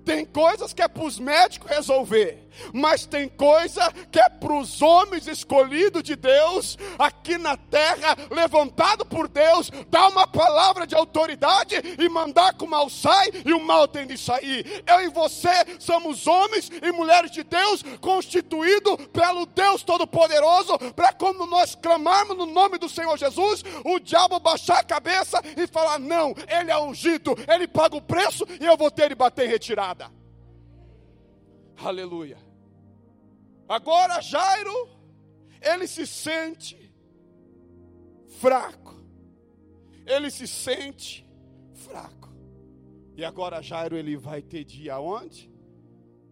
Tem 0.05 0.25
coisas 0.25 0.73
que 0.73 0.81
é 0.81 0.89
para 0.89 1.05
os 1.05 1.19
médicos 1.19 1.71
resolver, 1.71 2.49
mas 2.73 3.05
tem 3.05 3.29
coisa 3.29 3.93
que 4.11 4.19
é 4.19 4.29
para 4.29 4.55
os 4.55 4.81
homens 4.81 5.27
escolhidos 5.27 6.03
de 6.03 6.17
Deus, 6.17 6.79
aqui 6.99 7.37
na 7.37 7.57
terra, 7.57 8.17
levantado 8.31 9.05
por 9.05 9.29
Deus, 9.29 9.71
dar 9.91 10.09
uma 10.09 10.27
palavra 10.27 10.87
de 10.87 10.95
autoridade 10.95 11.75
e 11.99 12.09
mandar 12.09 12.55
que 12.55 12.65
o 12.65 12.69
mal 12.69 12.89
sai 12.89 13.31
e 13.45 13.53
o 13.53 13.61
mal 13.61 13.87
tem 13.87 14.07
de 14.07 14.17
sair. 14.17 14.83
Eu 14.87 15.03
e 15.03 15.09
você 15.09 15.51
somos 15.79 16.27
homens 16.27 16.71
e 16.83 16.91
mulheres 16.91 17.31
de 17.31 17.45
Deus, 17.45 17.83
constituídos 18.01 18.97
pelo 19.13 19.45
Deus 19.47 19.83
Todo-Poderoso, 19.83 20.79
para 20.97 21.13
quando 21.13 21.45
nós 21.47 21.75
clamarmos 21.75 22.37
no 22.37 22.47
nome 22.47 22.79
do 22.79 22.89
Senhor 22.89 23.17
Jesus, 23.19 23.63
o 23.85 23.99
diabo 23.99 24.41
baixar 24.41 24.79
a 24.79 24.85
cabeça 24.85 25.43
e 25.57 25.67
falar: 25.67 25.99
não, 25.99 26.35
ele 26.49 26.71
é 26.71 26.79
ungido, 26.79 27.37
ele 27.47 27.69
paga 27.69 27.97
o 27.97 28.03
preço 28.03 28.47
e 28.61 28.65
eu 28.65 28.77
vou 28.77 28.91
ter 28.91 29.11
de 29.11 29.15
bater 29.15 29.47
em 29.47 29.49
retirada. 29.79 30.11
Aleluia. 31.77 32.39
Agora 33.69 34.21
Jairo, 34.21 34.89
ele 35.61 35.87
se 35.87 36.07
sente 36.07 36.93
fraco. 38.41 38.97
Ele 40.05 40.31
se 40.31 40.49
sente 40.49 41.29
fraco. 41.75 42.29
E 43.17 43.25
agora 43.25 43.63
Jairo 43.63 43.97
ele 43.97 44.17
vai 44.17 44.43
ter 44.43 44.65
dia 44.65 44.95
aonde? 44.95 45.51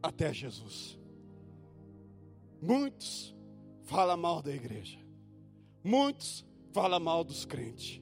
Até 0.03 0.33
Jesus. 0.33 0.99
Muitos 2.61 3.35
falam 3.85 4.17
mal 4.17 4.43
da 4.43 4.53
igreja. 4.53 4.99
Muitos 5.85 6.45
falam 6.73 6.99
mal 6.99 7.23
dos 7.23 7.45
crentes. 7.45 8.01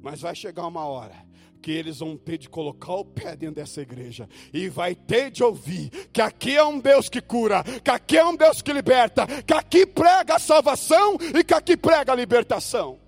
Mas 0.00 0.20
vai 0.20 0.34
chegar 0.34 0.66
uma 0.66 0.86
hora 0.86 1.25
que 1.66 1.72
eles 1.72 1.98
vão 1.98 2.16
ter 2.16 2.38
de 2.38 2.48
colocar 2.48 2.92
o 2.92 3.04
pé 3.04 3.34
dentro 3.34 3.56
dessa 3.56 3.80
igreja 3.80 4.28
e 4.54 4.68
vai 4.68 4.94
ter 4.94 5.32
de 5.32 5.42
ouvir 5.42 5.90
que 6.12 6.22
aqui 6.22 6.56
é 6.56 6.62
um 6.62 6.78
Deus 6.78 7.08
que 7.08 7.20
cura, 7.20 7.64
que 7.82 7.90
aqui 7.90 8.16
é 8.16 8.24
um 8.24 8.36
Deus 8.36 8.62
que 8.62 8.72
liberta, 8.72 9.26
que 9.42 9.52
aqui 9.52 9.84
prega 9.84 10.36
a 10.36 10.38
salvação 10.38 11.18
e 11.36 11.42
que 11.42 11.52
aqui 11.52 11.76
prega 11.76 12.12
a 12.12 12.14
libertação. 12.14 13.00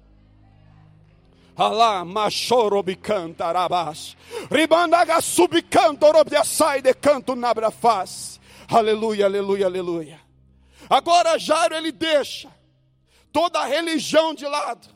Alá, 1.54 2.04
machorobicanta 2.04 3.44
arabás, 3.44 4.16
ribandaga 4.50 5.20
nabrafaz. 7.36 8.40
Aleluia, 8.68 9.26
aleluia, 9.26 9.66
aleluia. 9.66 10.20
Agora 10.90 11.38
Jairo 11.38 11.76
ele 11.76 11.92
deixa 11.92 12.50
toda 13.30 13.60
a 13.60 13.66
religião 13.66 14.34
de 14.34 14.46
lado. 14.46 14.88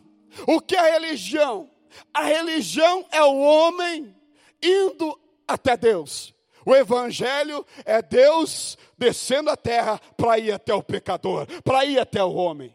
O 0.49 0.61
que 0.61 0.75
é 0.75 0.95
religião? 0.95 1.71
A 2.12 2.25
religião 2.25 3.06
é 3.11 3.22
o 3.22 3.38
homem 3.38 4.14
indo 4.62 5.18
até 5.46 5.76
Deus. 5.76 6.34
O 6.64 6.75
evangelho 6.75 7.66
é 7.84 8.00
Deus 8.00 8.78
descendo 8.96 9.50
a 9.50 9.56
terra 9.56 10.00
para 10.16 10.38
ir 10.38 10.52
até 10.52 10.72
o 10.72 10.82
pecador, 10.82 11.46
para 11.62 11.84
ir 11.84 11.99
até 11.99 12.22
o 12.22 12.32
homem. 12.32 12.75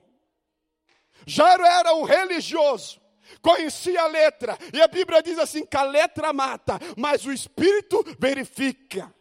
Jairo 1.25 1.65
era 1.65 1.93
um 1.93 2.03
religioso, 2.03 3.01
conhecia 3.41 4.01
a 4.01 4.07
letra, 4.07 4.57
e 4.73 4.81
a 4.81 4.87
Bíblia 4.87 5.21
diz 5.21 5.39
assim: 5.39 5.65
que 5.65 5.77
a 5.77 5.83
letra 5.83 6.31
mata, 6.33 6.79
mas 6.97 7.25
o 7.25 7.31
espírito 7.31 8.03
verifica. 8.19 9.13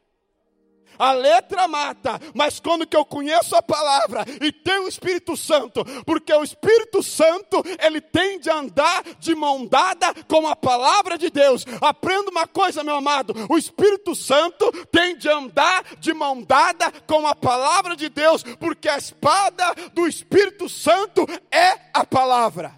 A 0.99 1.13
letra 1.13 1.69
mata, 1.69 2.21
mas 2.35 2.61
quando 2.61 2.87
que 2.87 2.97
eu 2.97 3.05
conheço 3.05 3.55
a 3.57 3.63
palavra 3.63 4.25
e 4.41 4.51
tenho 4.51 4.85
o 4.85 4.89
Espírito 4.89 5.37
Santo, 5.37 5.85
porque 6.05 6.33
o 6.33 6.43
Espírito 6.43 7.03
Santo, 7.03 7.63
ele 7.85 8.01
tem 8.01 8.39
de 8.39 8.51
andar 8.51 9.03
de 9.19 9.35
mão 9.35 9.67
dada 9.67 10.13
com 10.29 10.47
a 10.47 10.57
palavra 10.57 11.19
de 11.19 11.31
Deus. 11.31 11.65
Aprenda 11.81 12.31
uma 12.31 12.47
coisa, 12.47 12.85
meu 12.85 12.97
amado, 12.97 13.35
o 13.49 13.59
Espírito 13.59 14.15
Santo 14.15 14.71
tem 14.87 15.17
de 15.17 15.29
andar 15.29 15.85
de 15.99 16.13
mão 16.13 16.43
dada 16.43 16.91
com 17.07 17.27
a 17.27 17.35
palavra 17.35 17.97
de 17.97 18.09
Deus, 18.09 18.43
porque 18.43 18.89
a 18.89 18.99
espada 18.99 19.75
do 19.93 20.07
Espírito 20.07 20.69
Santo 20.69 21.27
é 21.51 21.91
a 21.93 22.05
palavra. 22.05 22.75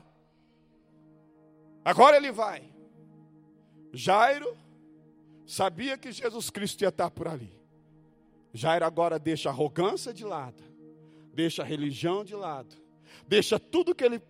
Agora 1.84 2.16
ele 2.16 2.30
vai. 2.30 2.62
Jairo 3.92 4.56
sabia 5.46 5.96
que 5.96 6.12
Jesus 6.12 6.50
Cristo 6.50 6.82
ia 6.82 6.88
estar 6.88 7.10
por 7.10 7.26
ali. 7.26 7.50
Jairo 8.52 8.84
agora 8.84 9.18
deixa 9.18 9.48
a 9.48 9.52
arrogância 9.52 10.12
de 10.12 10.24
lado, 10.24 10.62
deixa 11.32 11.62
a 11.62 11.66
religião 11.66 12.24
de 12.24 12.34
lado, 12.34 12.76
deixa 13.26 13.58
tudo 13.58 13.94
que 13.94 14.04
ele 14.04 14.22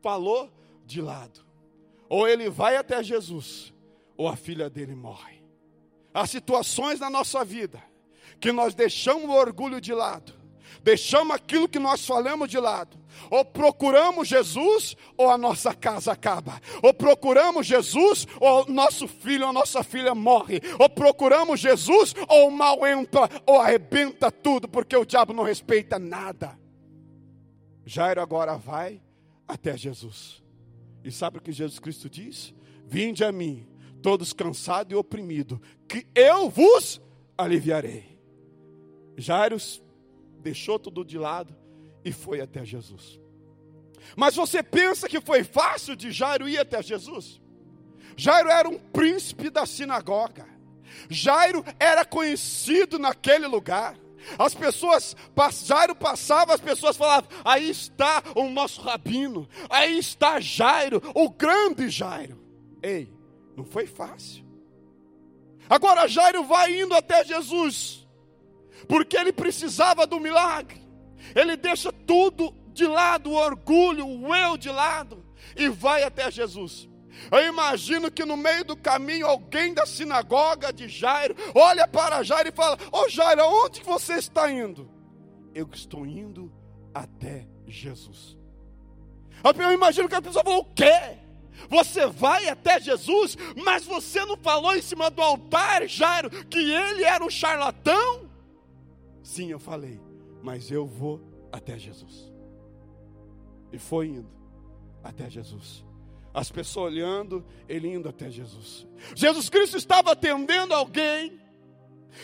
falou 0.00 0.50
de 0.84 1.00
lado. 1.00 1.46
Ou 2.08 2.26
ele 2.26 2.48
vai 2.48 2.76
até 2.76 3.02
Jesus, 3.02 3.72
ou 4.16 4.28
a 4.28 4.36
filha 4.36 4.68
dele 4.70 4.94
morre. 4.94 5.42
Há 6.12 6.26
situações 6.26 6.98
na 6.98 7.10
nossa 7.10 7.44
vida 7.44 7.82
que 8.40 8.52
nós 8.52 8.74
deixamos 8.74 9.28
o 9.28 9.34
orgulho 9.34 9.80
de 9.80 9.92
lado, 9.92 10.32
deixamos 10.82 11.36
aquilo 11.36 11.68
que 11.68 11.78
nós 11.78 12.06
falamos 12.06 12.48
de 12.48 12.58
lado, 12.58 12.98
ou 13.30 13.44
procuramos 13.44 14.28
Jesus, 14.28 14.96
ou 15.16 15.30
a 15.30 15.38
nossa 15.38 15.74
casa 15.74 16.12
acaba. 16.12 16.60
Ou 16.82 16.94
procuramos 16.94 17.66
Jesus, 17.66 18.26
ou 18.40 18.66
nosso 18.68 19.08
filho 19.08 19.46
ou 19.46 19.52
nossa 19.52 19.82
filha 19.82 20.14
morre. 20.14 20.60
Ou 20.78 20.88
procuramos 20.88 21.60
Jesus, 21.60 22.14
ou 22.28 22.48
o 22.48 22.52
mal 22.52 22.86
entra, 22.86 23.28
ou 23.46 23.60
arrebenta 23.60 24.30
tudo, 24.30 24.68
porque 24.68 24.96
o 24.96 25.04
diabo 25.04 25.32
não 25.32 25.42
respeita 25.42 25.98
nada. 25.98 26.58
Jairo 27.84 28.20
agora 28.20 28.56
vai 28.56 29.00
até 29.46 29.76
Jesus. 29.76 30.42
E 31.02 31.10
sabe 31.10 31.38
o 31.38 31.40
que 31.40 31.52
Jesus 31.52 31.78
Cristo 31.78 32.08
diz? 32.08 32.54
Vinde 32.86 33.24
a 33.24 33.32
mim, 33.32 33.66
todos 34.02 34.32
cansados 34.32 34.92
e 34.92 34.96
oprimidos, 34.96 35.58
que 35.88 36.06
eu 36.14 36.50
vos 36.50 37.00
aliviarei. 37.36 38.18
Jairo 39.16 39.56
deixou 40.38 40.78
tudo 40.78 41.04
de 41.04 41.18
lado 41.18 41.54
e 42.04 42.12
foi 42.12 42.40
até 42.40 42.64
Jesus. 42.64 43.20
Mas 44.16 44.34
você 44.34 44.62
pensa 44.62 45.08
que 45.08 45.20
foi 45.20 45.44
fácil 45.44 45.94
de 45.94 46.10
Jairo 46.10 46.48
ir 46.48 46.58
até 46.58 46.82
Jesus? 46.82 47.40
Jairo 48.16 48.48
era 48.48 48.68
um 48.68 48.78
príncipe 48.78 49.50
da 49.50 49.66
sinagoga. 49.66 50.46
Jairo 51.08 51.64
era 51.78 52.04
conhecido 52.04 52.98
naquele 52.98 53.46
lugar. 53.46 53.96
As 54.38 54.54
pessoas, 54.54 55.16
Jairo 55.64 55.94
passava, 55.94 56.54
as 56.54 56.60
pessoas 56.60 56.96
falavam: 56.96 57.30
aí 57.44 57.70
está 57.70 58.22
o 58.34 58.48
nosso 58.48 58.80
rabino, 58.80 59.48
aí 59.70 59.98
está 59.98 60.40
Jairo, 60.40 61.00
o 61.14 61.30
grande 61.30 61.88
Jairo. 61.88 62.38
Ei, 62.82 63.12
não 63.56 63.64
foi 63.64 63.86
fácil. 63.86 64.44
Agora 65.70 66.08
Jairo 66.08 66.44
vai 66.44 66.80
indo 66.80 66.94
até 66.94 67.24
Jesus, 67.24 68.07
porque 68.86 69.16
ele 69.16 69.32
precisava 69.32 70.06
do 70.06 70.20
milagre. 70.20 70.80
Ele 71.34 71.56
deixa 71.56 71.92
tudo 71.92 72.54
de 72.72 72.86
lado, 72.86 73.30
o 73.30 73.34
orgulho, 73.34 74.06
o 74.06 74.34
eu 74.34 74.56
de 74.56 74.70
lado, 74.70 75.24
e 75.56 75.68
vai 75.68 76.04
até 76.04 76.30
Jesus. 76.30 76.88
Eu 77.30 77.46
imagino 77.46 78.10
que 78.10 78.24
no 78.24 78.36
meio 78.36 78.64
do 78.64 78.76
caminho 78.76 79.26
alguém 79.26 79.74
da 79.74 79.84
sinagoga 79.84 80.72
de 80.72 80.88
Jairo 80.88 81.34
olha 81.54 81.86
para 81.88 82.22
Jairo 82.22 82.48
e 82.48 82.52
fala: 82.52 82.78
Ô 82.92 83.00
oh, 83.00 83.08
Jairo, 83.08 83.42
aonde 83.42 83.82
você 83.82 84.14
está 84.14 84.50
indo? 84.50 84.88
Eu 85.52 85.68
estou 85.72 86.06
indo 86.06 86.52
até 86.94 87.48
Jesus. 87.66 88.38
Eu 89.42 89.72
imagino 89.72 90.08
que 90.08 90.14
a 90.14 90.22
pessoa 90.22 90.44
falou: 90.44 90.60
O 90.60 90.74
quê? 90.74 91.18
Você 91.68 92.06
vai 92.06 92.48
até 92.48 92.80
Jesus, 92.80 93.36
mas 93.56 93.84
você 93.84 94.24
não 94.24 94.36
falou 94.36 94.76
em 94.76 94.82
cima 94.82 95.10
do 95.10 95.20
altar, 95.20 95.88
Jairo, 95.88 96.30
que 96.44 96.58
ele 96.58 97.02
era 97.02 97.24
um 97.24 97.30
charlatão? 97.30 98.27
Sim, 99.28 99.50
eu 99.50 99.58
falei, 99.58 100.00
mas 100.42 100.70
eu 100.70 100.86
vou 100.86 101.20
até 101.52 101.78
Jesus. 101.78 102.32
E 103.70 103.78
foi 103.78 104.06
indo 104.06 104.30
até 105.04 105.28
Jesus 105.28 105.84
as 106.32 106.50
pessoas 106.50 106.92
olhando, 106.92 107.44
ele 107.68 107.88
indo 107.88 108.08
até 108.08 108.30
Jesus. 108.30 108.86
Jesus 109.14 109.50
Cristo 109.50 109.76
estava 109.76 110.12
atendendo 110.12 110.72
alguém, 110.72 111.38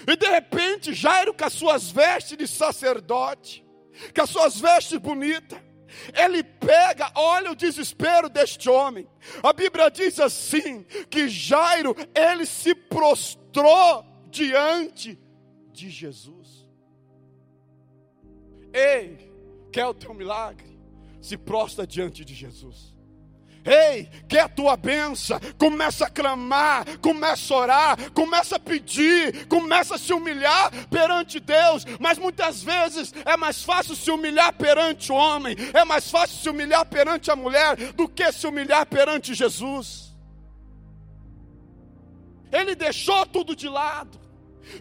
e 0.06 0.16
de 0.16 0.26
repente 0.26 0.94
Jairo, 0.94 1.34
com 1.34 1.44
as 1.44 1.52
suas 1.52 1.90
vestes 1.90 2.38
de 2.38 2.46
sacerdote, 2.46 3.66
com 4.14 4.22
as 4.22 4.30
suas 4.30 4.58
vestes 4.58 4.98
bonitas, 4.98 5.60
ele 6.16 6.42
pega, 6.42 7.12
olha 7.16 7.52
o 7.52 7.56
desespero 7.56 8.30
deste 8.30 8.70
homem. 8.70 9.06
A 9.42 9.52
Bíblia 9.52 9.90
diz 9.90 10.18
assim: 10.20 10.84
que 11.10 11.28
Jairo, 11.28 11.94
ele 12.14 12.46
se 12.46 12.74
prostrou 12.74 14.04
diante 14.30 15.18
de 15.70 15.90
Jesus. 15.90 16.64
Ei, 18.74 19.30
quer 19.70 19.86
o 19.86 19.94
teu 19.94 20.12
milagre? 20.12 20.76
Se 21.22 21.36
prostra 21.36 21.86
diante 21.86 22.24
de 22.24 22.34
Jesus. 22.34 22.92
Ei, 23.64 24.10
quer 24.28 24.40
a 24.40 24.48
tua 24.48 24.76
benção? 24.76 25.40
Começa 25.56 26.06
a 26.06 26.10
clamar, 26.10 26.98
começa 26.98 27.54
a 27.54 27.56
orar, 27.56 28.12
começa 28.12 28.56
a 28.56 28.58
pedir, 28.58 29.46
começa 29.46 29.94
a 29.94 29.98
se 29.98 30.12
humilhar 30.12 30.70
perante 30.88 31.40
Deus. 31.40 31.86
Mas 31.98 32.18
muitas 32.18 32.62
vezes 32.62 33.14
é 33.24 33.36
mais 33.36 33.62
fácil 33.62 33.96
se 33.96 34.10
humilhar 34.10 34.52
perante 34.52 35.10
o 35.10 35.14
homem, 35.14 35.56
é 35.72 35.82
mais 35.84 36.10
fácil 36.10 36.36
se 36.36 36.50
humilhar 36.50 36.84
perante 36.84 37.30
a 37.30 37.36
mulher 37.36 37.76
do 37.94 38.06
que 38.06 38.30
se 38.32 38.46
humilhar 38.46 38.84
perante 38.84 39.32
Jesus. 39.32 40.12
Ele 42.52 42.74
deixou 42.74 43.24
tudo 43.24 43.56
de 43.56 43.68
lado, 43.68 44.20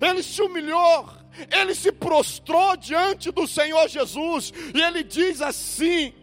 ele 0.01 0.21
se 0.21 0.41
humilhou, 0.41 1.09
ele 1.51 1.73
se 1.73 1.91
prostrou 1.91 2.77
diante 2.77 3.31
do 3.31 3.47
Senhor 3.47 3.87
Jesus, 3.87 4.53
e 4.73 4.81
ele 4.81 5.03
diz 5.03 5.41
assim: 5.41 6.13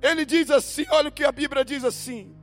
ele 0.00 0.24
diz 0.24 0.50
assim: 0.50 0.84
olha 0.90 1.08
o 1.08 1.12
que 1.12 1.24
a 1.24 1.32
Bíblia 1.32 1.64
diz 1.64 1.84
assim: 1.84 2.34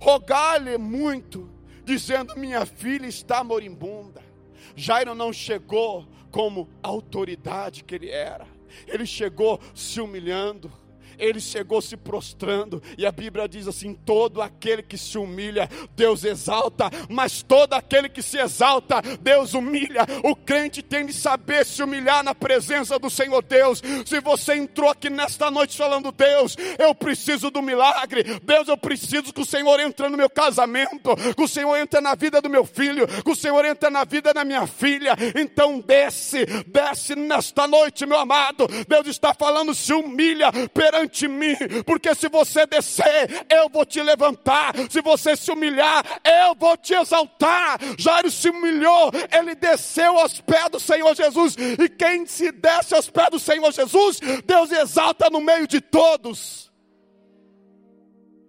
rogar-lhe 0.00 0.78
muito, 0.78 1.50
dizendo: 1.84 2.36
Minha 2.36 2.64
filha 2.64 3.06
está 3.06 3.42
moribunda. 3.42 4.22
Jairo 4.76 5.14
não 5.14 5.32
chegou 5.32 6.06
como 6.30 6.68
autoridade 6.82 7.84
que 7.84 7.94
ele 7.94 8.10
era, 8.10 8.46
ele 8.86 9.06
chegou 9.06 9.60
se 9.74 10.00
humilhando 10.00 10.72
ele 11.18 11.40
chegou 11.40 11.80
se 11.80 11.96
prostrando, 11.96 12.82
e 12.96 13.06
a 13.06 13.12
Bíblia 13.12 13.48
diz 13.48 13.68
assim: 13.68 13.94
todo 13.94 14.42
aquele 14.42 14.82
que 14.82 14.98
se 14.98 15.18
humilha, 15.18 15.68
Deus 15.96 16.24
exalta, 16.24 16.90
mas 17.08 17.42
todo 17.42 17.74
aquele 17.74 18.08
que 18.08 18.22
se 18.22 18.38
exalta, 18.38 19.02
Deus 19.20 19.54
humilha. 19.54 20.06
O 20.22 20.34
crente 20.34 20.82
tem 20.82 21.06
de 21.06 21.12
saber 21.12 21.64
se 21.64 21.82
humilhar 21.82 22.22
na 22.22 22.34
presença 22.34 22.98
do 22.98 23.10
Senhor 23.10 23.42
Deus. 23.42 23.82
Se 24.06 24.20
você 24.20 24.54
entrou 24.54 24.90
aqui 24.90 25.10
nesta 25.10 25.50
noite 25.50 25.76
falando, 25.76 26.12
Deus, 26.12 26.56
eu 26.78 26.94
preciso 26.94 27.50
do 27.50 27.62
milagre, 27.62 28.40
Deus, 28.42 28.68
eu 28.68 28.76
preciso 28.76 29.32
que 29.32 29.40
o 29.40 29.46
Senhor 29.46 29.78
entre 29.80 30.08
no 30.08 30.16
meu 30.16 30.30
casamento, 30.30 31.14
que 31.36 31.42
o 31.42 31.48
Senhor 31.48 31.76
entre 31.76 32.00
na 32.00 32.14
vida 32.14 32.40
do 32.40 32.50
meu 32.50 32.64
filho, 32.64 33.06
que 33.06 33.30
o 33.30 33.36
Senhor 33.36 33.64
entre 33.64 33.90
na 33.90 34.04
vida 34.04 34.32
da 34.32 34.44
minha 34.44 34.66
filha, 34.66 35.16
então 35.34 35.80
desce, 35.80 36.46
desce 36.66 37.14
nesta 37.14 37.66
noite, 37.66 38.06
meu 38.06 38.18
amado. 38.18 38.66
Deus 38.88 39.06
está 39.06 39.34
falando, 39.34 39.74
se 39.74 39.92
humilha 39.92 40.50
perante 40.72 41.03
perante 41.04 41.28
mim, 41.28 41.54
porque 41.84 42.14
se 42.14 42.28
você 42.28 42.66
descer, 42.66 43.46
eu 43.50 43.68
vou 43.68 43.84
te 43.84 44.02
levantar, 44.02 44.74
se 44.90 45.00
você 45.00 45.36
se 45.36 45.50
humilhar, 45.50 46.04
eu 46.24 46.54
vou 46.54 46.76
te 46.76 46.94
exaltar. 46.94 47.78
Jairo 47.98 48.30
se 48.30 48.48
humilhou, 48.48 49.10
ele 49.32 49.54
desceu 49.54 50.18
aos 50.18 50.40
pés 50.40 50.68
do 50.70 50.80
Senhor 50.80 51.14
Jesus, 51.14 51.56
e 51.56 51.88
quem 51.88 52.26
se 52.26 52.50
desce 52.50 52.94
aos 52.94 53.08
pés 53.10 53.30
do 53.30 53.38
Senhor 53.38 53.72
Jesus, 53.72 54.20
Deus 54.44 54.70
exalta 54.72 55.28
no 55.30 55.40
meio 55.40 55.66
de 55.66 55.80
todos. 55.80 56.72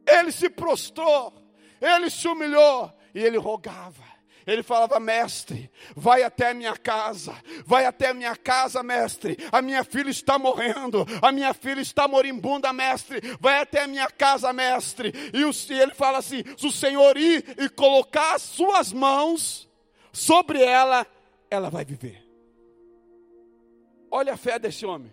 Ele 0.08 0.32
se 0.32 0.50
prostrou, 0.50 1.34
ele 1.82 2.10
se 2.10 2.28
humilhou 2.28 2.94
e 3.13 3.20
ele 3.20 3.38
rogava. 3.38 4.05
Ele 4.45 4.62
falava, 4.62 4.99
mestre, 4.99 5.71
vai 5.95 6.21
até 6.21 6.51
a 6.51 6.53
minha 6.53 6.77
casa, 6.77 7.36
vai 7.65 7.86
até 7.86 8.10
a 8.10 8.13
minha 8.13 8.36
casa, 8.36 8.84
mestre. 8.84 9.38
A 9.51 9.60
minha 9.60 9.84
filha 9.84 10.12
está 10.12 10.38
morrendo, 10.38 11.03
a 11.19 11.31
minha 11.31 11.51
filha 11.51 11.81
está 11.81 12.08
moribunda, 12.08 12.71
mestre. 12.71 13.21
Vai 13.39 13.60
até 13.60 13.81
a 13.81 13.88
minha 13.88 14.08
casa, 14.08 14.53
mestre. 14.53 15.12
E, 15.34 15.43
o, 15.43 15.49
e 15.51 15.79
ele 15.79 15.95
fala 15.95 16.19
assim: 16.19 16.43
se 16.58 16.67
o 16.67 16.71
Senhor 16.71 17.17
ir 17.17 17.43
e 17.58 17.67
colocar 17.69 18.36
as 18.36 18.43
suas 18.43 18.93
mãos 18.93 19.67
sobre 20.13 20.62
ela, 20.62 21.08
ela 21.49 21.71
vai 21.71 21.84
viver. 21.84 22.23
Olha 24.12 24.34
a 24.34 24.38
fé 24.38 24.60
desse 24.60 24.86
homem. 24.86 25.12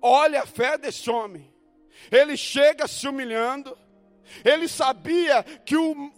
Olha 0.00 0.42
a 0.42 0.46
fé 0.46 0.78
desse 0.78 1.10
homem. 1.10 1.52
Ele 2.12 2.36
chega 2.36 2.86
se 2.86 3.08
humilhando. 3.08 3.76
Ele 4.44 4.68
sabia 4.68 5.42
que 5.42 5.76
o, 5.76 6.12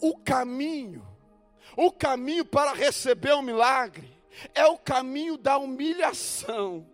o, 0.00 0.10
o 0.10 0.18
caminho 0.18 1.08
o 1.80 1.92
caminho 1.92 2.44
para 2.44 2.72
receber 2.72 3.34
o 3.34 3.40
milagre 3.40 4.10
é 4.52 4.66
o 4.66 4.76
caminho 4.76 5.36
da 5.36 5.56
humilhação 5.56 6.84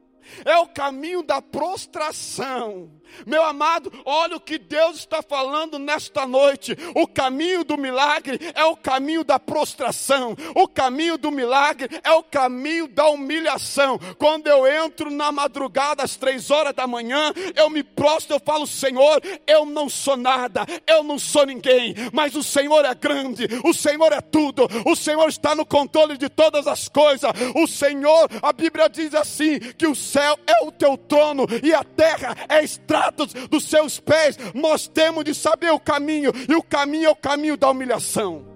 é 0.45 0.57
o 0.59 0.67
caminho 0.67 1.23
da 1.23 1.41
prostração. 1.41 2.91
Meu 3.27 3.45
amado, 3.45 3.93
olha 4.05 4.37
o 4.37 4.41
que 4.41 4.59
Deus 4.59 4.97
está 4.97 5.23
falando 5.23 5.79
nesta 5.79 6.27
noite. 6.27 6.77
O 6.95 7.07
caminho 7.07 7.65
do 7.65 7.77
milagre 7.77 8.39
é 8.55 8.65
o 8.65 8.77
caminho 8.77 9.23
da 9.23 9.39
prostração. 9.39 10.37
O 10.55 10.67
caminho 10.67 11.17
do 11.17 11.31
milagre 11.31 11.89
é 12.03 12.11
o 12.13 12.23
caminho 12.23 12.89
da 12.89 13.07
humilhação. 13.09 13.99
Quando 14.19 14.49
eu 14.49 14.67
entro 14.67 15.11
na 15.11 15.31
madrugada 15.31 16.03
às 16.03 16.17
três 16.17 16.51
horas 16.51 16.75
da 16.75 16.87
manhã, 16.87 17.33
eu 17.55 17.71
me 17.71 17.83
prostro, 17.83 18.37
eu 18.37 18.41
falo, 18.41 18.67
Senhor, 18.67 19.23
eu 19.47 19.65
não 19.65 19.89
sou 19.89 20.17
nada, 20.17 20.67
eu 20.87 21.03
não 21.03 21.19
sou 21.19 21.47
ninguém, 21.47 21.95
mas 22.13 22.35
o 22.35 22.43
Senhor 22.43 22.85
é 22.85 22.95
grande, 22.95 23.47
o 23.65 23.73
Senhor 23.73 24.13
é 24.13 24.21
tudo, 24.21 24.67
o 24.85 24.97
Senhor 24.97 25.29
está 25.29 25.55
no 25.55 25.65
controle 25.65 26.17
de 26.17 26.29
todas 26.29 26.67
as 26.67 26.89
coisas. 26.89 27.31
O 27.55 27.67
Senhor, 27.67 28.29
a 28.43 28.53
Bíblia 28.53 28.89
diz 28.89 29.15
assim: 29.15 29.59
que 29.59 29.87
o 29.87 29.95
céu 30.15 30.39
é 30.47 30.65
o 30.65 30.71
teu 30.71 30.97
trono 30.97 31.45
e 31.61 31.75
a 31.75 31.83
terra 31.83 32.37
é 32.49 32.63
extratos 32.63 33.33
dos 33.33 33.65
seus 33.65 33.99
pés. 33.99 34.39
Nós 34.55 34.87
temos 34.87 35.25
de 35.25 35.35
saber 35.35 35.73
o 35.73 35.81
caminho, 35.81 36.31
e 36.49 36.55
o 36.55 36.63
caminho 36.63 37.07
é 37.07 37.11
o 37.11 37.17
caminho 37.17 37.57
da 37.57 37.69
humilhação. 37.69 38.47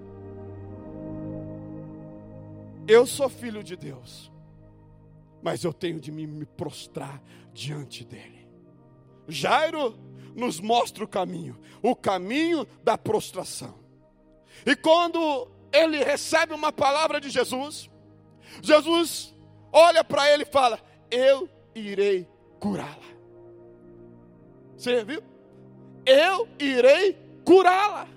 Eu 2.87 3.05
sou 3.05 3.29
filho 3.29 3.61
de 3.61 3.75
Deus, 3.75 4.31
mas 5.43 5.63
eu 5.63 5.73
tenho 5.73 5.99
de 5.99 6.11
me 6.11 6.45
prostrar 6.45 7.21
diante 7.53 8.05
dele. 8.05 8.47
Jairo 9.27 9.99
nos 10.33 10.61
mostra 10.61 11.03
o 11.03 11.07
caminho, 11.07 11.59
o 11.83 11.93
caminho 11.93 12.65
da 12.83 12.97
prostração. 12.97 13.75
E 14.65 14.75
quando 14.77 15.47
ele 15.73 16.03
recebe 16.03 16.53
uma 16.53 16.71
palavra 16.71 17.19
de 17.19 17.29
Jesus, 17.29 17.89
Jesus 18.61 19.35
olha 19.71 20.03
para 20.03 20.31
ele 20.33 20.43
e 20.43 20.51
fala: 20.51 20.79
eu 21.11 21.49
irei 21.73 22.27
curá-la. 22.59 23.09
Você 24.77 25.03
viu? 25.03 25.21
Eu 26.05 26.47
irei 26.59 27.17
curá-la. 27.45 28.07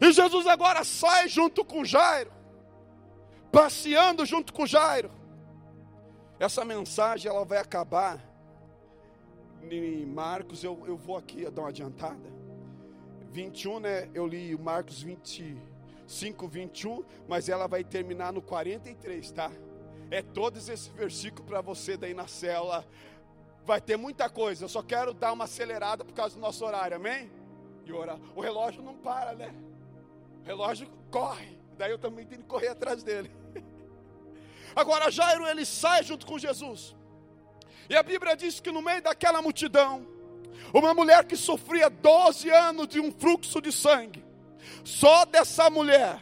E 0.00 0.12
Jesus 0.12 0.46
agora 0.46 0.84
sai 0.84 1.28
junto 1.28 1.64
com 1.64 1.84
Jairo, 1.84 2.32
passeando 3.50 4.26
junto 4.26 4.52
com 4.52 4.66
Jairo. 4.66 5.10
Essa 6.38 6.64
mensagem 6.64 7.30
ela 7.30 7.44
vai 7.44 7.58
acabar 7.58 8.20
em 9.70 10.04
Marcos, 10.04 10.64
eu, 10.64 10.82
eu 10.86 10.96
vou 10.96 11.16
aqui 11.16 11.48
dar 11.50 11.62
uma 11.62 11.68
adiantada. 11.68 12.32
21, 13.30 13.80
né? 13.80 14.10
Eu 14.12 14.26
li 14.26 14.56
Marcos 14.58 15.02
25, 15.02 16.48
21, 16.48 17.04
mas 17.28 17.48
ela 17.48 17.66
vai 17.66 17.82
terminar 17.84 18.32
no 18.32 18.42
43, 18.42 19.30
tá? 19.30 19.50
É 20.12 20.20
todos 20.20 20.68
esses 20.68 20.88
versículos 20.88 21.48
para 21.48 21.62
você 21.62 21.96
daí 21.96 22.12
na 22.12 22.26
cela. 22.26 22.86
Vai 23.64 23.80
ter 23.80 23.96
muita 23.96 24.28
coisa, 24.28 24.64
eu 24.64 24.68
só 24.68 24.82
quero 24.82 25.14
dar 25.14 25.32
uma 25.32 25.44
acelerada 25.44 26.04
por 26.04 26.12
causa 26.12 26.34
do 26.34 26.40
nosso 26.40 26.64
horário, 26.64 26.96
amém? 26.96 27.30
E 27.86 27.92
orar. 27.92 28.18
O 28.36 28.40
relógio 28.40 28.82
não 28.82 28.94
para, 28.94 29.32
né? 29.32 29.54
O 30.42 30.44
relógio 30.44 30.86
corre, 31.10 31.58
daí 31.78 31.90
eu 31.90 31.98
também 31.98 32.26
tenho 32.26 32.42
que 32.42 32.48
correr 32.48 32.68
atrás 32.68 33.02
dele. 33.02 33.30
Agora 34.76 35.10
Jairo 35.10 35.46
ele 35.46 35.64
sai 35.64 36.02
junto 36.02 36.26
com 36.26 36.38
Jesus. 36.38 36.94
E 37.88 37.96
a 37.96 38.02
Bíblia 38.02 38.36
diz 38.36 38.60
que 38.60 38.70
no 38.70 38.82
meio 38.82 39.00
daquela 39.00 39.40
multidão, 39.40 40.06
uma 40.74 40.92
mulher 40.92 41.24
que 41.24 41.36
sofria 41.36 41.88
12 41.88 42.50
anos 42.50 42.86
de 42.88 43.00
um 43.00 43.10
fluxo 43.10 43.62
de 43.62 43.72
sangue, 43.72 44.22
só 44.84 45.24
dessa 45.24 45.70
mulher 45.70 46.20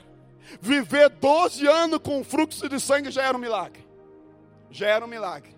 viver 0.60 1.08
12 1.10 1.66
anos 1.66 1.98
com 1.98 2.24
fluxo 2.24 2.68
de 2.68 2.80
sangue 2.80 3.10
já 3.10 3.22
era 3.22 3.36
um 3.36 3.40
milagre. 3.40 3.86
Já 4.70 4.88
era 4.88 5.04
um 5.04 5.08
milagre. 5.08 5.54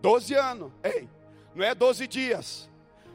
12 0.00 0.34
anos, 0.34 0.72
ei, 0.82 1.08
não 1.54 1.64
é 1.64 1.74
12 1.74 2.06
dias, 2.08 2.68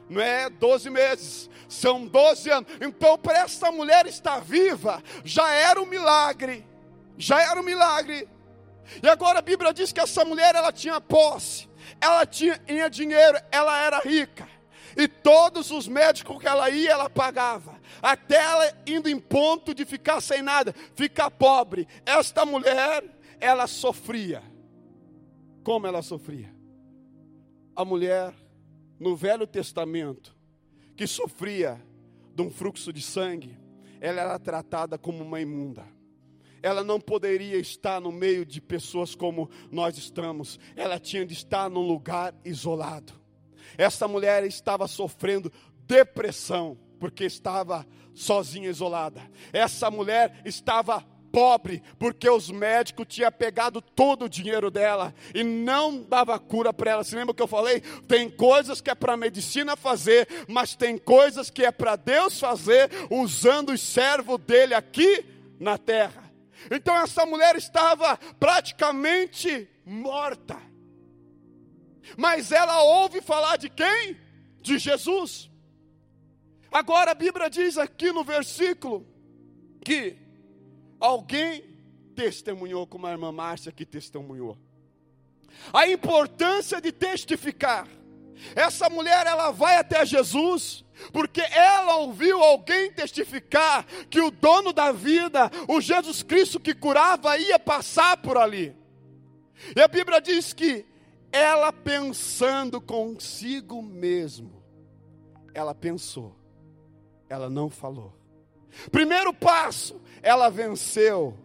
não 0.08 0.22
é 0.22 0.48
12 0.48 0.88
meses, 0.88 1.50
são 1.68 2.06
12 2.06 2.50
anos. 2.50 2.72
Então, 2.80 3.18
para 3.18 3.40
essa 3.40 3.70
mulher 3.70 4.06
estar 4.06 4.40
viva, 4.40 5.02
já 5.22 5.52
era 5.52 5.80
um 5.80 5.86
milagre, 5.86 6.66
já 7.18 7.42
era 7.42 7.60
um 7.60 7.62
milagre. 7.62 8.26
E 9.02 9.06
agora 9.06 9.40
a 9.40 9.42
Bíblia 9.42 9.74
diz 9.74 9.92
que 9.92 10.00
essa 10.00 10.24
mulher 10.24 10.54
ela 10.54 10.72
tinha 10.72 10.98
posse, 10.98 11.68
ela 12.00 12.24
tinha, 12.24 12.58
tinha 12.58 12.88
dinheiro, 12.88 13.38
ela 13.52 13.78
era 13.78 13.98
rica. 13.98 14.48
E 14.98 15.06
todos 15.06 15.70
os 15.70 15.86
médicos 15.86 16.38
que 16.40 16.48
ela 16.48 16.68
ia, 16.68 16.90
ela 16.90 17.08
pagava. 17.08 17.80
Até 18.02 18.34
ela 18.34 18.82
indo 18.84 19.08
em 19.08 19.18
ponto 19.20 19.72
de 19.72 19.84
ficar 19.84 20.20
sem 20.20 20.42
nada, 20.42 20.74
ficar 20.96 21.30
pobre. 21.30 21.86
Esta 22.04 22.44
mulher, 22.44 23.04
ela 23.38 23.68
sofria. 23.68 24.42
Como 25.62 25.86
ela 25.86 26.02
sofria? 26.02 26.52
A 27.76 27.84
mulher 27.84 28.34
no 28.98 29.14
Velho 29.14 29.46
Testamento 29.46 30.36
que 30.96 31.06
sofria 31.06 31.80
de 32.34 32.42
um 32.42 32.50
fluxo 32.50 32.92
de 32.92 33.00
sangue, 33.00 33.56
ela 34.00 34.20
era 34.20 34.36
tratada 34.36 34.98
como 34.98 35.22
uma 35.22 35.40
imunda. 35.40 35.86
Ela 36.60 36.82
não 36.82 37.00
poderia 37.00 37.56
estar 37.56 38.00
no 38.00 38.10
meio 38.10 38.44
de 38.44 38.60
pessoas 38.60 39.14
como 39.14 39.48
nós 39.70 39.96
estamos. 39.96 40.58
Ela 40.74 40.98
tinha 40.98 41.24
de 41.24 41.34
estar 41.34 41.70
num 41.70 41.86
lugar 41.86 42.34
isolado. 42.44 43.17
Essa 43.76 44.08
mulher 44.08 44.44
estava 44.44 44.86
sofrendo 44.88 45.52
depressão 45.86 46.78
porque 46.98 47.24
estava 47.24 47.86
sozinha, 48.14 48.68
isolada. 48.68 49.22
Essa 49.52 49.90
mulher 49.90 50.40
estava 50.44 51.04
pobre, 51.30 51.82
porque 51.98 52.28
os 52.28 52.50
médicos 52.50 53.06
tinham 53.08 53.30
pegado 53.30 53.80
todo 53.80 54.24
o 54.24 54.28
dinheiro 54.28 54.70
dela 54.70 55.14
e 55.34 55.44
não 55.44 56.02
dava 56.02 56.38
cura 56.38 56.72
para 56.72 56.90
ela. 56.90 57.04
Você 57.04 57.16
lembra 57.16 57.34
que 57.34 57.42
eu 57.42 57.46
falei? 57.46 57.80
Tem 58.06 58.28
coisas 58.28 58.80
que 58.80 58.90
é 58.90 58.94
para 58.94 59.12
a 59.12 59.16
medicina 59.16 59.76
fazer, 59.76 60.26
mas 60.48 60.74
tem 60.74 60.98
coisas 60.98 61.50
que 61.50 61.64
é 61.64 61.70
para 61.70 61.96
Deus 61.96 62.38
fazer 62.40 62.90
usando 63.10 63.70
os 63.70 63.80
servos 63.80 64.38
dele 64.40 64.74
aqui 64.74 65.24
na 65.60 65.78
terra. 65.78 66.24
Então 66.70 66.96
essa 66.96 67.24
mulher 67.24 67.56
estava 67.56 68.16
praticamente 68.38 69.68
morta. 69.84 70.67
Mas 72.16 72.52
ela 72.52 72.82
ouve 72.82 73.20
falar 73.20 73.56
de 73.56 73.68
quem? 73.68 74.16
De 74.60 74.78
Jesus. 74.78 75.50
Agora 76.70 77.12
a 77.12 77.14
Bíblia 77.14 77.48
diz 77.48 77.78
aqui 77.78 78.12
no 78.12 78.24
versículo 78.24 79.06
que 79.84 80.28
Alguém 81.00 81.62
testemunhou, 82.16 82.86
como 82.86 83.06
a 83.06 83.12
irmã 83.12 83.30
Márcia 83.30 83.70
que 83.70 83.86
testemunhou. 83.86 84.58
A 85.72 85.88
importância 85.88 86.80
de 86.80 86.90
testificar. 86.90 87.86
Essa 88.54 88.88
mulher, 88.88 89.26
ela 89.26 89.50
vai 89.50 89.76
até 89.76 90.04
Jesus, 90.04 90.84
porque 91.12 91.40
ela 91.40 91.96
ouviu 91.98 92.42
alguém 92.42 92.92
testificar 92.92 93.84
que 94.10 94.20
o 94.20 94.30
dono 94.30 94.72
da 94.72 94.92
vida, 94.92 95.50
o 95.68 95.80
Jesus 95.80 96.22
Cristo 96.22 96.58
que 96.58 96.74
curava, 96.74 97.38
ia 97.38 97.58
passar 97.58 98.16
por 98.16 98.36
ali. 98.36 98.76
E 99.76 99.80
a 99.80 99.88
Bíblia 99.88 100.20
diz 100.20 100.52
que 100.52 100.84
ela 101.32 101.72
pensando 101.72 102.80
consigo 102.80 103.82
mesmo, 103.82 104.62
ela 105.52 105.74
pensou, 105.74 106.34
ela 107.28 107.50
não 107.50 107.68
falou. 107.68 108.14
Primeiro 108.90 109.32
passo, 109.32 110.00
ela 110.22 110.48
venceu 110.48 111.36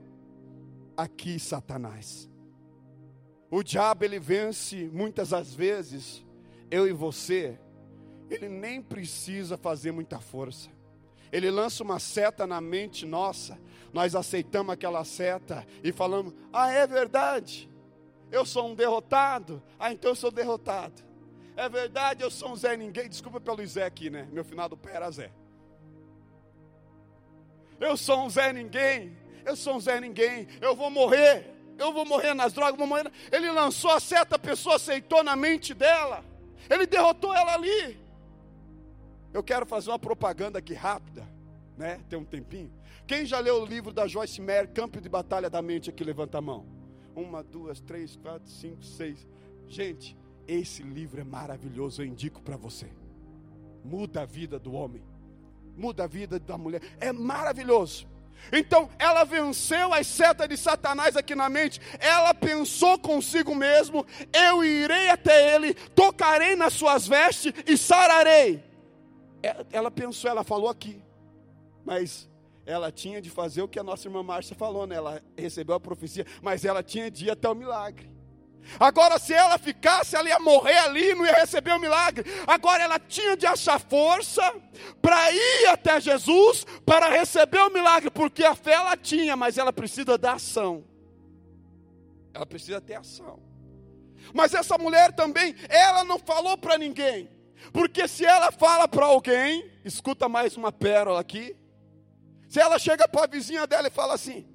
aqui 0.95 1.39
Satanás. 1.39 2.29
O 3.49 3.61
diabo 3.61 4.03
ele 4.03 4.19
vence 4.19 4.89
muitas 4.91 5.29
das 5.29 5.53
vezes, 5.53 6.25
eu 6.71 6.87
e 6.87 6.91
você, 6.91 7.59
ele 8.29 8.49
nem 8.49 8.81
precisa 8.81 9.57
fazer 9.57 9.91
muita 9.91 10.19
força. 10.19 10.69
Ele 11.31 11.49
lança 11.49 11.83
uma 11.83 11.99
seta 11.99 12.45
na 12.45 12.61
mente 12.61 13.05
nossa, 13.05 13.59
nós 13.91 14.15
aceitamos 14.15 14.73
aquela 14.73 15.03
seta 15.03 15.65
e 15.83 15.91
falamos: 15.91 16.33
"Ah, 16.51 16.71
é 16.71 16.85
verdade. 16.85 17.69
Eu 18.33 18.45
sou 18.45 18.67
um 18.67 18.75
derrotado. 18.75 19.63
Ah, 19.79 19.93
então 19.93 20.11
eu 20.11 20.15
sou 20.15 20.31
derrotado. 20.31 21.01
É 21.55 21.69
verdade, 21.69 22.23
eu 22.23 22.31
sou 22.31 22.51
um 22.51 22.55
Zé 22.55 22.75
ninguém. 22.75 23.07
Desculpa 23.07 23.39
pelo 23.39 23.65
Zé 23.65 23.85
aqui, 23.85 24.09
né? 24.09 24.27
Meu 24.31 24.43
final 24.43 24.67
do 24.67 24.75
pé 24.75 24.95
era 24.95 25.09
Zé 25.09 25.31
eu 27.83 27.97
sou 27.97 28.25
um 28.25 28.29
Zé 28.29 28.53
Ninguém, 28.53 29.15
eu 29.45 29.55
sou 29.55 29.75
um 29.75 29.79
Zé 29.79 29.99
Ninguém, 29.99 30.47
eu 30.61 30.75
vou 30.75 30.89
morrer, 30.89 31.53
eu 31.77 31.91
vou 31.91 32.05
morrer 32.05 32.33
nas 32.33 32.53
drogas, 32.53 32.77
vou 32.77 32.87
morrer. 32.87 33.11
Ele 33.31 33.49
lançou 33.51 33.91
a 33.91 33.99
seta, 33.99 34.35
a 34.35 34.39
pessoa 34.39 34.75
aceitou 34.75 35.23
na 35.23 35.35
mente 35.35 35.73
dela, 35.73 36.23
ele 36.69 36.85
derrotou 36.85 37.35
ela 37.35 37.53
ali. 37.53 38.01
Eu 39.33 39.43
quero 39.43 39.65
fazer 39.65 39.89
uma 39.89 39.99
propaganda 39.99 40.59
aqui 40.59 40.73
rápida, 40.73 41.27
né? 41.77 41.99
Tem 42.07 42.17
um 42.17 42.25
tempinho. 42.25 42.71
Quem 43.05 43.25
já 43.25 43.39
leu 43.39 43.61
o 43.61 43.65
livro 43.65 43.91
da 43.91 44.07
Joyce 44.07 44.39
Meyer, 44.39 44.69
Campo 44.69 45.01
de 45.01 45.09
Batalha 45.09 45.49
da 45.49 45.61
Mente, 45.61 45.89
aqui 45.89 46.03
levanta 46.03 46.37
a 46.37 46.41
mão. 46.41 46.65
Uma, 47.15 47.43
duas, 47.43 47.79
três, 47.79 48.15
quatro, 48.15 48.49
cinco, 48.49 48.83
seis. 48.83 49.27
Gente, 49.67 50.17
esse 50.47 50.83
livro 50.83 51.21
é 51.21 51.23
maravilhoso, 51.23 52.01
eu 52.01 52.05
indico 52.05 52.41
para 52.41 52.57
você. 52.57 52.89
Muda 53.83 54.21
a 54.21 54.25
vida 54.25 54.57
do 54.57 54.73
homem 54.73 55.03
muda 55.75 56.03
a 56.03 56.07
vida 56.07 56.39
da 56.39 56.57
mulher. 56.57 56.81
É 56.99 57.11
maravilhoso. 57.11 58.07
Então, 58.51 58.89
ela 58.99 59.23
venceu 59.23 59.93
as 59.93 60.05
setas 60.05 60.49
de 60.49 60.57
Satanás 60.57 61.15
aqui 61.15 61.33
na 61.33 61.49
mente. 61.49 61.79
Ela 61.99 62.33
pensou 62.33 62.99
consigo 62.99 63.55
mesmo: 63.55 64.05
eu 64.33 64.63
irei 64.63 65.09
até 65.09 65.55
ele, 65.55 65.73
tocarei 65.73 66.55
nas 66.55 66.73
suas 66.73 67.07
vestes 67.07 67.53
e 67.65 67.77
sararei. 67.77 68.63
Ela 69.71 69.91
pensou, 69.91 70.29
ela 70.29 70.43
falou 70.43 70.69
aqui, 70.69 71.01
mas 71.85 72.29
ela 72.65 72.91
tinha 72.91 73.21
de 73.21 73.29
fazer 73.29 73.61
o 73.61 73.67
que 73.67 73.79
a 73.79 73.83
nossa 73.83 74.07
irmã 74.07 74.23
Márcia 74.23 74.55
falou, 74.55 74.87
né? 74.87 74.95
Ela 74.95 75.21
recebeu 75.37 75.75
a 75.75 75.79
profecia, 75.79 76.25
mas 76.41 76.63
ela 76.63 76.81
tinha 76.81 77.11
de 77.11 77.25
ir 77.25 77.31
até 77.31 77.49
o 77.49 77.55
milagre. 77.55 78.09
Agora, 78.79 79.19
se 79.19 79.33
ela 79.33 79.57
ficasse, 79.57 80.15
ela 80.15 80.29
ia 80.29 80.39
morrer 80.39 80.77
ali, 80.79 81.13
não 81.13 81.25
ia 81.25 81.33
receber 81.33 81.71
o 81.71 81.79
milagre. 81.79 82.23
Agora, 82.47 82.81
ela 82.81 82.97
tinha 82.97 83.35
de 83.35 83.45
achar 83.45 83.79
força 83.79 84.41
para 85.01 85.31
ir 85.31 85.67
até 85.67 85.99
Jesus, 85.99 86.65
para 86.85 87.09
receber 87.09 87.59
o 87.59 87.69
milagre, 87.69 88.09
porque 88.09 88.43
a 88.43 88.55
fé 88.55 88.73
ela 88.73 88.95
tinha, 88.95 89.35
mas 89.35 89.57
ela 89.57 89.73
precisa 89.73 90.17
da 90.17 90.33
ação. 90.33 90.85
Ela 92.33 92.45
precisa 92.45 92.79
ter 92.79 92.95
ação. 92.95 93.39
Mas 94.33 94.53
essa 94.53 94.77
mulher 94.77 95.11
também, 95.13 95.55
ela 95.67 96.05
não 96.05 96.17
falou 96.17 96.57
para 96.57 96.77
ninguém, 96.77 97.29
porque 97.73 98.07
se 98.07 98.25
ela 98.25 98.51
fala 98.51 98.87
para 98.87 99.05
alguém, 99.05 99.69
escuta 99.83 100.29
mais 100.29 100.55
uma 100.55 100.71
pérola 100.71 101.19
aqui. 101.19 101.55
Se 102.53 102.59
ela 102.59 102.77
chega 102.77 103.07
para 103.07 103.23
a 103.23 103.27
vizinha 103.27 103.65
dela 103.65 103.87
e 103.87 103.89
fala 103.89 104.13
assim: 104.13 104.45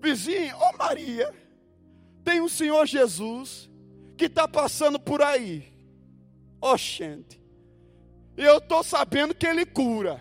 Vizinha, 0.00 0.56
oh 0.56 0.76
Maria 0.76 1.34
tem 2.22 2.40
um 2.40 2.48
Senhor 2.48 2.86
Jesus 2.86 3.68
que 4.16 4.26
está 4.26 4.46
passando 4.46 4.96
por 4.96 5.20
aí. 5.20 5.72
Oxente. 6.60 7.42
E 8.36 8.44
eu 8.44 8.58
estou 8.58 8.84
sabendo 8.84 9.34
que 9.34 9.44
Ele 9.44 9.66
cura. 9.66 10.20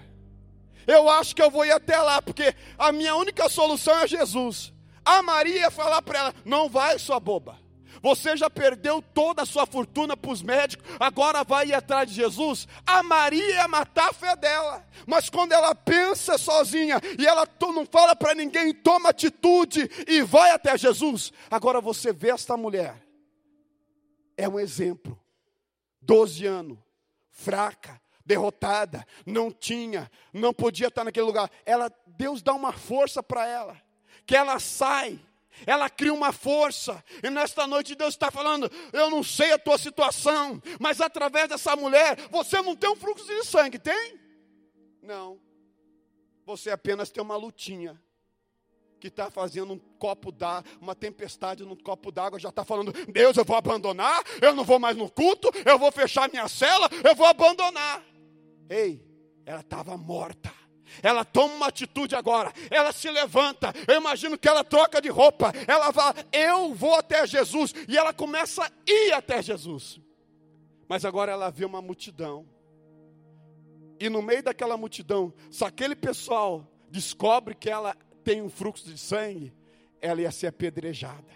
Eu 0.88 1.08
acho 1.12 1.36
que 1.36 1.44
eu 1.44 1.52
vou 1.52 1.64
ir 1.64 1.72
até 1.72 1.96
lá, 1.96 2.24
porque 2.24 2.56
a 2.76 2.92
minha 2.92 3.16
única 3.16 3.48
solução 3.50 4.00
é 4.00 4.08
Jesus. 4.08 4.74
A 5.06 5.22
Maria 5.22 5.60
ia 5.60 5.70
falar 5.70 6.02
para 6.02 6.18
ela: 6.18 6.36
não 6.44 6.68
vai, 6.68 6.98
sua 6.98 7.20
boba. 7.20 7.60
Você 8.02 8.36
já 8.36 8.50
perdeu 8.50 9.02
toda 9.02 9.44
a 9.44 9.46
sua 9.46 9.66
fortuna 9.66 10.18
para 10.18 10.32
os 10.32 10.42
médicos, 10.42 10.86
agora 11.00 11.44
vai 11.44 11.68
ir 11.68 11.74
atrás 11.74 12.10
de 12.10 12.16
Jesus? 12.16 12.68
A 12.86 13.04
Maria 13.04 13.56
ia 13.56 13.68
matar 13.68 14.10
a 14.10 14.14
fé 14.14 14.36
dela. 14.36 14.86
Mas 15.06 15.30
quando 15.30 15.52
ela 15.52 15.76
pensa 15.76 16.38
sozinha 16.38 17.00
e 17.18 17.28
ela 17.28 17.48
não 17.62 17.86
fala 17.86 18.16
para 18.16 18.34
ninguém, 18.34 18.74
toma 18.74 19.10
atitude 19.10 19.90
e 20.08 20.22
vai 20.24 20.52
até 20.52 20.76
Jesus. 20.78 21.32
Agora 21.50 21.80
você 21.80 22.12
vê 22.12 22.32
esta 22.32 22.58
mulher. 22.58 22.96
É 24.36 24.50
um 24.50 24.60
exemplo. 24.60 25.20
12 26.02 26.48
anos, 26.48 26.80
fraca, 27.30 28.02
derrotada, 28.26 29.06
não 29.26 29.52
tinha, 29.52 30.10
não 30.34 30.52
podia 30.52 30.88
estar 30.88 31.04
naquele 31.04 31.28
lugar. 31.28 31.50
Ela, 31.64 31.92
Deus 32.08 32.42
dá 32.42 32.54
uma 32.54 32.74
força 32.74 33.22
para 33.22 33.46
ela, 33.46 33.80
que 34.26 34.36
ela 34.36 34.60
sai 34.60 35.20
ela 35.66 35.90
cria 35.90 36.14
uma 36.14 36.32
força, 36.32 37.04
e 37.24 37.30
nesta 37.30 37.68
noite 37.68 37.96
Deus 37.96 38.14
está 38.14 38.32
falando: 38.32 38.72
eu 38.94 39.10
não 39.10 39.24
sei 39.24 39.52
a 39.52 39.60
tua 39.60 39.78
situação, 39.78 40.62
mas 40.80 41.02
através 41.02 41.50
dessa 41.50 41.76
mulher, 41.76 42.18
você 42.30 42.62
não 42.62 42.76
tem 42.76 42.90
um 42.90 42.96
fluxo 42.96 43.26
de 43.26 43.44
sangue, 43.46 43.80
tem? 43.80 44.20
Não, 45.02 45.40
você 46.46 46.70
apenas 46.70 47.10
tem 47.10 47.22
uma 47.22 47.36
lutinha, 47.36 48.02
que 49.02 49.08
está 49.08 49.32
fazendo 49.32 49.74
um 49.74 49.80
copo 49.80 50.32
d'água, 50.32 50.72
uma 50.80 50.94
tempestade 50.94 51.66
num 51.66 51.76
copo 51.76 52.12
d'água, 52.12 52.40
já 52.40 52.50
está 52.50 52.64
falando: 52.64 52.94
Deus, 53.12 53.36
eu 53.36 53.44
vou 53.44 53.58
abandonar, 53.58 54.24
eu 54.42 54.54
não 54.54 54.64
vou 54.64 54.80
mais 54.80 54.96
no 54.96 55.10
culto, 55.10 55.50
eu 55.66 55.78
vou 55.78 55.92
fechar 55.92 56.30
minha 56.30 56.48
cela, 56.48 56.88
eu 57.04 57.16
vou 57.16 57.26
abandonar. 57.26 58.04
Ei, 58.70 59.04
ela 59.46 59.62
estava 59.62 59.98
morta. 59.98 60.61
Ela 61.02 61.24
toma 61.24 61.54
uma 61.54 61.68
atitude 61.68 62.16
agora, 62.16 62.52
ela 62.70 62.92
se 62.92 63.10
levanta. 63.10 63.74
Eu 63.88 63.98
imagino 64.00 64.38
que 64.38 64.48
ela 64.48 64.64
troca 64.64 65.02
de 65.02 65.10
roupa. 65.10 65.54
Ela 65.68 65.92
fala: 65.94 66.16
Eu 66.32 66.74
vou 66.74 66.96
até 66.96 67.26
Jesus. 67.26 67.74
E 67.88 67.98
ela 67.98 68.14
começa 68.14 68.64
a 68.64 68.72
ir 68.88 69.14
até 69.14 69.42
Jesus. 69.42 70.00
Mas 70.88 71.06
agora 71.06 71.32
ela 71.32 71.50
vê 71.50 71.66
uma 71.66 71.82
multidão. 71.82 72.46
E 74.00 74.10
no 74.10 74.22
meio 74.22 74.44
daquela 74.44 74.76
multidão, 74.76 75.34
se 75.50 75.64
aquele 75.64 75.96
pessoal 75.96 76.68
descobre 76.90 77.54
que 77.56 77.70
ela 77.70 77.96
tem 78.24 78.42
um 78.42 78.50
fluxo 78.50 78.86
de 78.86 78.98
sangue, 78.98 79.54
ela 80.02 80.22
ia 80.22 80.32
ser 80.32 80.48
apedrejada. 80.48 81.32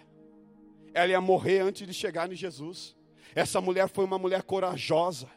Ela 0.92 1.12
ia 1.12 1.20
morrer 1.20 1.60
antes 1.60 1.86
de 1.86 1.94
chegar 1.94 2.30
em 2.30 2.34
Jesus. 2.34 2.96
Essa 3.34 3.60
mulher 3.60 3.88
foi 3.88 4.04
uma 4.04 4.18
mulher 4.18 4.42
corajosa 4.42 5.28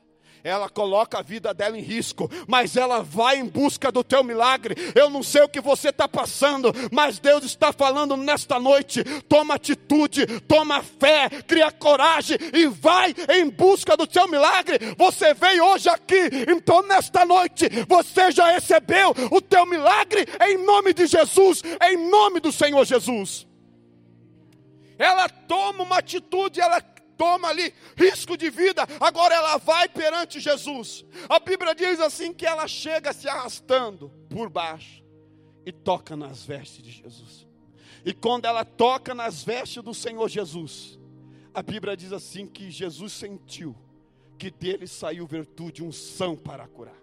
ela 0.44 0.70
coloca 0.70 1.20
a 1.20 1.22
vida 1.22 1.54
dela 1.54 1.78
em 1.78 1.82
risco, 1.82 2.30
mas 2.48 2.76
ela 2.76 3.02
vai 3.02 3.38
em 3.38 3.46
busca 3.46 3.92
do 3.92 4.04
teu 4.04 4.24
milagre. 4.24 4.76
Eu 4.96 5.10
não 5.10 5.22
sei 5.22 5.42
o 5.42 5.50
que 5.50 5.62
você 5.62 5.90
está 5.90 6.08
passando, 6.08 6.74
mas 6.92 7.20
Deus 7.20 7.44
está 7.44 7.74
falando 7.74 8.16
nesta 8.16 8.60
noite: 8.60 9.04
toma 9.28 9.56
atitude, 9.56 10.26
toma 10.42 10.82
fé, 10.82 11.30
cria 11.48 11.72
coragem 11.72 12.38
e 12.54 12.68
vai 12.68 13.14
em 13.30 13.50
busca 13.50 13.98
do 13.98 14.08
teu 14.08 14.28
milagre. 14.28 14.78
Você 14.98 15.34
veio 15.34 15.66
hoje 15.66 15.90
aqui, 15.90 16.30
então 16.48 16.82
nesta 16.84 17.26
noite 17.26 17.68
você 17.88 18.32
já 18.32 18.52
recebeu 18.52 19.14
o 19.32 19.42
teu 19.42 19.66
milagre 19.66 20.26
em 20.42 20.58
nome 20.66 20.94
de 20.94 21.08
Jesus, 21.08 21.62
em 21.82 22.10
nome 22.10 22.40
do 22.40 22.52
Senhor 22.52 22.86
Jesus. 22.86 23.48
Ela 24.98 25.30
toma 25.30 25.84
uma 25.84 26.00
atitude, 26.00 26.60
ela 26.60 26.82
toma 27.20 27.50
ali 27.50 27.74
risco 27.98 28.38
de 28.38 28.50
vida, 28.50 28.88
agora 29.02 29.36
ela 29.36 29.58
vai 29.58 29.90
perante 29.90 30.40
Jesus. 30.40 31.06
A 31.28 31.38
Bíblia 31.38 31.76
diz 31.76 32.00
assim 32.00 32.34
que 32.34 32.46
ela 32.46 32.66
chega 32.66 33.12
se 33.12 33.28
arrastando 33.28 34.10
por 34.30 34.50
baixo 34.50 35.04
e 35.66 35.72
toca 35.74 36.16
nas 36.16 36.46
vestes 36.46 36.82
de 36.82 36.92
Jesus. 36.92 37.46
E 38.06 38.14
quando 38.14 38.46
ela 38.46 38.64
toca 38.64 39.14
nas 39.14 39.44
vestes 39.44 39.84
do 39.84 39.94
Senhor 39.94 40.30
Jesus, 40.30 40.98
a 41.54 41.62
Bíblia 41.62 41.98
diz 41.98 42.14
assim 42.14 42.48
que 42.48 42.72
Jesus 42.72 43.12
sentiu 43.12 43.76
que 44.38 44.50
dele 44.50 44.88
saiu 44.88 45.28
virtude, 45.28 45.84
unção 45.84 46.38
para 46.38 46.66
curar. 46.70 46.96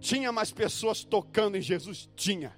Tinha 0.00 0.32
mais 0.32 0.50
pessoas 0.50 1.04
tocando 1.04 1.56
em 1.56 1.60
Jesus? 1.60 2.10
Tinha, 2.16 2.52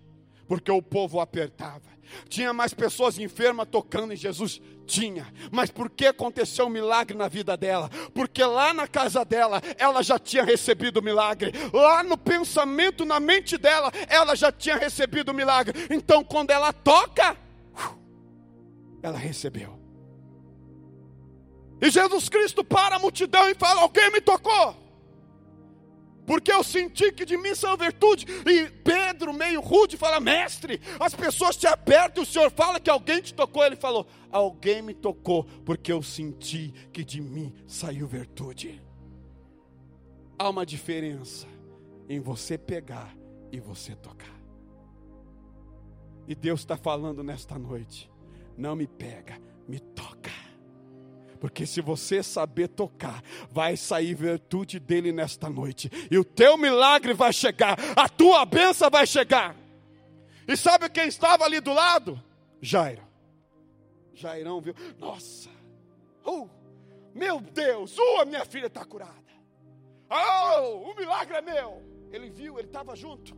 porque 0.48 0.72
o 0.72 0.80
povo 0.80 1.20
apertava. 1.20 1.92
Tinha 2.28 2.54
mais 2.54 2.72
pessoas 2.72 3.18
enfermas 3.18 3.68
tocando 3.70 4.14
em 4.14 4.16
Jesus? 4.16 4.62
Tinha. 4.86 5.32
Mas 5.50 5.70
por 5.70 5.88
que 5.88 6.06
aconteceu 6.06 6.66
um 6.66 6.70
milagre 6.70 7.16
na 7.16 7.28
vida 7.28 7.56
dela? 7.56 7.90
Porque 8.12 8.44
lá 8.44 8.74
na 8.74 8.86
casa 8.86 9.24
dela, 9.24 9.62
ela 9.78 10.02
já 10.02 10.18
tinha 10.18 10.44
recebido 10.44 10.98
o 10.98 11.02
milagre. 11.02 11.52
Lá 11.72 12.02
no 12.02 12.18
pensamento, 12.18 13.04
na 13.04 13.18
mente 13.18 13.56
dela, 13.56 13.90
ela 14.08 14.34
já 14.34 14.52
tinha 14.52 14.76
recebido 14.76 15.30
o 15.30 15.34
milagre. 15.34 15.86
Então, 15.90 16.22
quando 16.22 16.50
ela 16.50 16.72
toca, 16.72 17.36
ela 19.02 19.18
recebeu. 19.18 19.78
E 21.80 21.90
Jesus 21.90 22.28
Cristo 22.28 22.62
para 22.64 22.96
a 22.96 22.98
multidão 22.98 23.48
e 23.48 23.54
fala: 23.54 23.82
Alguém 23.82 24.10
me 24.10 24.20
tocou 24.20 24.83
porque 26.26 26.52
eu 26.52 26.64
senti 26.64 27.12
que 27.12 27.24
de 27.24 27.36
mim 27.36 27.54
são 27.54 27.76
virtude. 27.76 28.26
E 28.46 28.70
Pedro, 28.82 29.32
meio 29.32 29.60
rude, 29.60 29.96
fala: 29.96 30.20
Mestre, 30.20 30.80
as 30.98 31.14
pessoas 31.14 31.56
te 31.56 31.66
apertam 31.66 32.22
e 32.22 32.26
o 32.26 32.28
Senhor 32.28 32.50
fala 32.50 32.80
que 32.80 32.90
alguém 32.90 33.20
te 33.20 33.34
tocou. 33.34 33.64
Ele 33.64 33.76
falou: 33.76 34.06
Alguém 34.30 34.82
me 34.82 34.94
tocou, 34.94 35.44
porque 35.64 35.92
eu 35.92 36.02
senti 36.02 36.72
que 36.92 37.04
de 37.04 37.20
mim 37.20 37.54
saiu 37.66 38.06
virtude. 38.06 38.82
Há 40.38 40.48
uma 40.48 40.66
diferença 40.66 41.46
em 42.08 42.20
você 42.20 42.58
pegar 42.58 43.16
e 43.52 43.60
você 43.60 43.94
tocar. 43.94 44.34
E 46.26 46.34
Deus 46.34 46.60
está 46.60 46.76
falando 46.76 47.22
nesta 47.22 47.58
noite: 47.58 48.10
Não 48.56 48.74
me 48.74 48.86
pega, 48.86 49.40
me 49.68 49.78
toca. 49.78 50.43
Porque 51.44 51.66
se 51.66 51.82
você 51.82 52.22
saber 52.22 52.68
tocar, 52.68 53.22
vai 53.50 53.76
sair 53.76 54.14
virtude 54.14 54.80
dele 54.80 55.12
nesta 55.12 55.50
noite. 55.50 55.90
E 56.10 56.16
o 56.16 56.24
teu 56.24 56.56
milagre 56.56 57.12
vai 57.12 57.34
chegar, 57.34 57.76
a 57.94 58.08
tua 58.08 58.46
bênção 58.46 58.88
vai 58.88 59.06
chegar. 59.06 59.54
E 60.48 60.56
sabe 60.56 60.88
quem 60.88 61.06
estava 61.06 61.44
ali 61.44 61.60
do 61.60 61.74
lado? 61.74 62.18
Jairo. 62.62 63.02
Jairão 64.14 64.58
viu, 64.58 64.74
nossa, 64.98 65.50
oh, 66.24 66.48
meu 67.14 67.42
Deus, 67.42 67.94
oh, 67.98 68.22
a 68.22 68.24
minha 68.24 68.46
filha 68.46 68.68
está 68.68 68.82
curada. 68.82 69.12
Oh, 70.08 70.92
o 70.92 70.96
milagre 70.96 71.36
é 71.36 71.42
meu. 71.42 71.82
Ele 72.10 72.30
viu, 72.30 72.58
ele 72.58 72.68
estava 72.68 72.96
junto. 72.96 73.36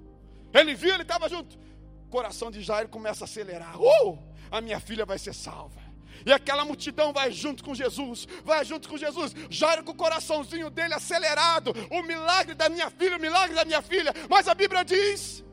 Ele 0.55 0.77
viu, 0.77 0.95
ele 0.95 1.03
estava 1.03 1.29
junto. 1.29 1.59
O 2.07 2.09
coração 2.09 2.53
de 2.53 2.63
Jairo 2.63 2.89
começa 2.89 3.25
a 3.25 3.27
acelerar. 3.27 3.75
Oh, 3.83 4.17
a 4.49 4.61
minha 4.61 4.79
filha 4.79 5.05
vai 5.05 5.19
ser 5.19 5.35
salva. 5.35 5.86
E 6.25 6.33
aquela 6.33 6.65
multidão 6.65 7.13
vai 7.13 7.31
junto 7.31 7.63
com 7.63 7.75
Jesus, 7.75 8.27
vai 8.45 8.65
junto 8.65 8.89
com 8.89 8.97
Jesus. 8.97 9.35
Jairo 9.51 9.85
com 9.85 9.93
o 9.93 9.97
coraçãozinho 9.97 10.71
dele 10.71 10.95
acelerado. 10.95 11.73
O 11.91 12.03
milagre 12.03 12.55
da 12.55 12.69
minha 12.69 12.91
filha, 12.91 13.17
o 13.17 13.21
milagre 13.21 13.55
da 13.55 13.65
minha 13.65 13.83
filha. 13.83 14.13
Mas 14.29 14.49
a 14.49 14.55
Bíblia 14.55 14.85
diz 14.85 15.45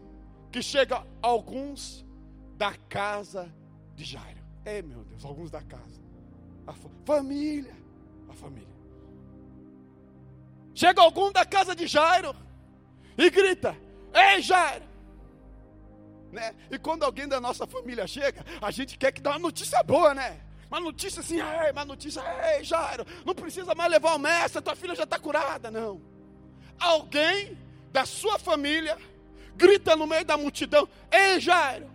que 0.51 0.61
chega 0.61 1.05
alguns 1.21 2.05
da 2.57 2.73
casa 2.87 3.53
de 3.95 4.05
Jairo. 4.05 4.43
É, 4.65 4.81
meu 4.81 5.03
Deus, 5.03 5.25
alguns 5.25 5.51
da 5.51 5.61
casa. 5.61 6.01
A 6.65 6.73
família, 7.05 7.75
a 8.29 8.33
família. 8.33 8.73
Chega 10.73 11.01
algum 11.01 11.31
da 11.31 11.45
casa 11.45 11.75
de 11.75 11.87
Jairo 11.87 12.35
e 13.17 13.29
grita: 13.29 13.75
Ei, 14.13 14.41
Jairo! 14.41 14.85
Né? 16.31 16.55
E 16.71 16.79
quando 16.79 17.03
alguém 17.03 17.27
da 17.27 17.39
nossa 17.39 17.67
família 17.67 18.07
chega, 18.07 18.43
a 18.59 18.71
gente 18.71 18.97
quer 18.97 19.11
que 19.11 19.21
dê 19.21 19.29
uma 19.29 19.37
notícia 19.37 19.83
boa, 19.83 20.15
né? 20.15 20.41
Uma 20.73 20.79
notícia 20.79 21.19
assim, 21.19 21.35
ei, 21.35 21.71
uma 21.71 21.85
notícia, 21.85 22.19
ei, 22.51 22.63
Jairo, 22.63 23.05
não 23.23 23.35
precisa 23.35 23.75
mais 23.75 23.91
levar 23.91 24.15
o 24.15 24.17
mestre, 24.17 24.59
tua 24.59 24.75
filha 24.75 24.95
já 24.95 25.03
está 25.03 25.19
curada. 25.19 25.69
Não. 25.69 26.01
Alguém 26.79 27.55
da 27.91 28.07
sua 28.07 28.39
família 28.39 28.97
grita 29.55 29.95
no 29.95 30.07
meio 30.07 30.25
da 30.25 30.35
multidão: 30.35 30.89
Ei, 31.11 31.39
Jairo, 31.39 31.91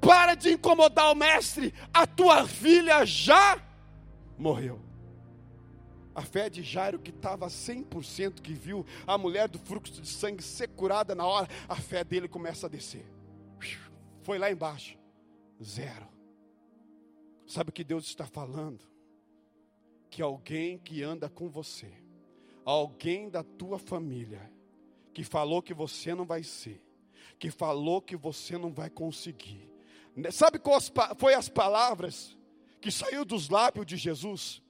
para 0.00 0.34
de 0.34 0.50
incomodar 0.50 1.12
o 1.12 1.14
mestre, 1.14 1.74
a 1.92 2.06
tua 2.06 2.48
filha 2.48 3.04
já 3.04 3.60
morreu. 4.38 4.80
A 6.14 6.22
fé 6.22 6.48
de 6.48 6.62
Jairo, 6.62 6.98
que 6.98 7.10
estava 7.10 7.48
100%, 7.48 8.40
que 8.40 8.54
viu 8.54 8.86
a 9.06 9.18
mulher 9.18 9.46
do 9.46 9.58
fluxo 9.58 10.00
de 10.00 10.08
sangue 10.08 10.42
ser 10.42 10.68
curada 10.68 11.14
na 11.14 11.26
hora, 11.26 11.48
a 11.68 11.76
fé 11.76 12.02
dele 12.02 12.28
começa 12.28 12.66
a 12.66 12.70
descer. 12.70 13.04
Foi 14.22 14.38
lá 14.38 14.50
embaixo, 14.50 14.96
zero. 15.62 16.11
Sabe 17.52 17.68
o 17.68 17.72
que 17.72 17.84
Deus 17.84 18.06
está 18.06 18.24
falando? 18.24 18.80
Que 20.08 20.22
alguém 20.22 20.78
que 20.78 21.02
anda 21.02 21.28
com 21.28 21.50
você, 21.50 21.92
alguém 22.64 23.28
da 23.28 23.44
tua 23.44 23.78
família, 23.78 24.50
que 25.12 25.22
falou 25.22 25.60
que 25.60 25.74
você 25.74 26.14
não 26.14 26.24
vai 26.24 26.42
ser, 26.42 26.82
que 27.38 27.50
falou 27.50 28.00
que 28.00 28.16
você 28.16 28.56
não 28.56 28.72
vai 28.72 28.88
conseguir. 28.88 29.70
Né, 30.16 30.30
sabe 30.30 30.58
quais 30.58 30.90
foi 31.18 31.34
as 31.34 31.50
palavras 31.50 32.34
que 32.80 32.90
saiu 32.90 33.22
dos 33.22 33.50
lábios 33.50 33.84
de 33.84 33.98
Jesus? 33.98 34.62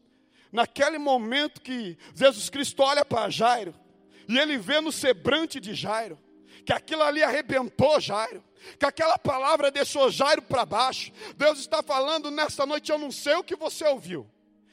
Naquele 0.51 0.99
momento 0.99 1.61
que 1.61 1.97
Jesus 2.17 2.51
Cristo 2.51 2.83
olha 2.83 3.05
para 3.05 3.31
Jairo, 3.31 3.73
e 4.29 4.37
ele 4.37 4.59
vê 4.59 4.81
no 4.81 4.91
sebrante 4.91 5.61
de 5.61 5.73
Jairo, 5.73 6.19
que 6.67 6.73
aquilo 6.73 7.03
ali 7.03 7.23
arrebentou 7.23 8.01
Jairo 8.01 8.43
que 8.79 8.87
aquela 8.87 9.19
palavra 9.19 9.71
deixou 9.71 10.11
Jairo 10.11 10.43
para 10.43 10.65
baixo. 10.65 11.13
Deus 11.37 11.59
está 11.59 11.83
falando 11.83 12.31
nesta 12.31 12.65
noite, 12.65 12.91
eu 12.91 12.99
não 12.99 13.11
sei 13.11 13.35
o 13.35 13.45
que 13.45 13.57
você 13.57 13.85
ouviu, 13.87 14.29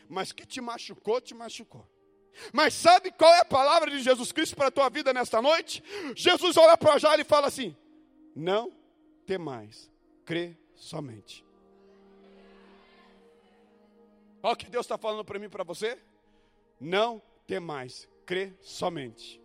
mas 0.08 0.32
que 0.32 0.45
te 0.45 0.62
machucou, 0.62 1.19
te 1.19 1.34
machucou. 1.34 1.88
Mas 2.54 2.73
sabe 2.73 3.12
qual 3.12 3.34
é 3.34 3.39
a 3.39 3.45
palavra 3.45 3.91
de 3.91 3.99
Jesus 4.02 4.32
Cristo 4.32 4.56
para 4.56 4.67
a 4.67 4.71
tua 4.71 4.89
vida 4.89 5.12
nesta 5.12 5.41
noite? 5.41 5.84
Jesus 6.15 6.56
olha 6.58 6.78
para 6.78 6.97
Jairo 6.97 7.21
e 7.21 7.25
fala 7.25 7.47
assim: 7.47 7.75
Não 8.36 8.71
temais, 9.25 9.91
crê 10.23 10.58
somente. 10.75 11.43
Olha 14.41 14.54
o 14.54 14.56
que 14.56 14.69
Deus 14.69 14.86
está 14.86 14.97
falando 14.97 15.25
para 15.25 15.38
mim 15.38 15.47
e 15.47 15.49
para 15.49 15.65
você. 15.65 15.97
Não 16.80 17.21
temais, 17.45 18.08
crê 18.25 18.54
somente. 18.62 19.41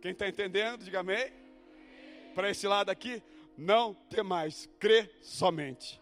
Quem 0.00 0.12
está 0.12 0.28
entendendo, 0.28 0.84
diga 0.84 1.00
amém 1.00 1.39
para 2.34 2.50
esse 2.50 2.66
lado 2.66 2.90
aqui, 2.90 3.22
não 3.56 3.96
mais, 4.24 4.68
crê 4.78 5.10
somente. 5.22 6.00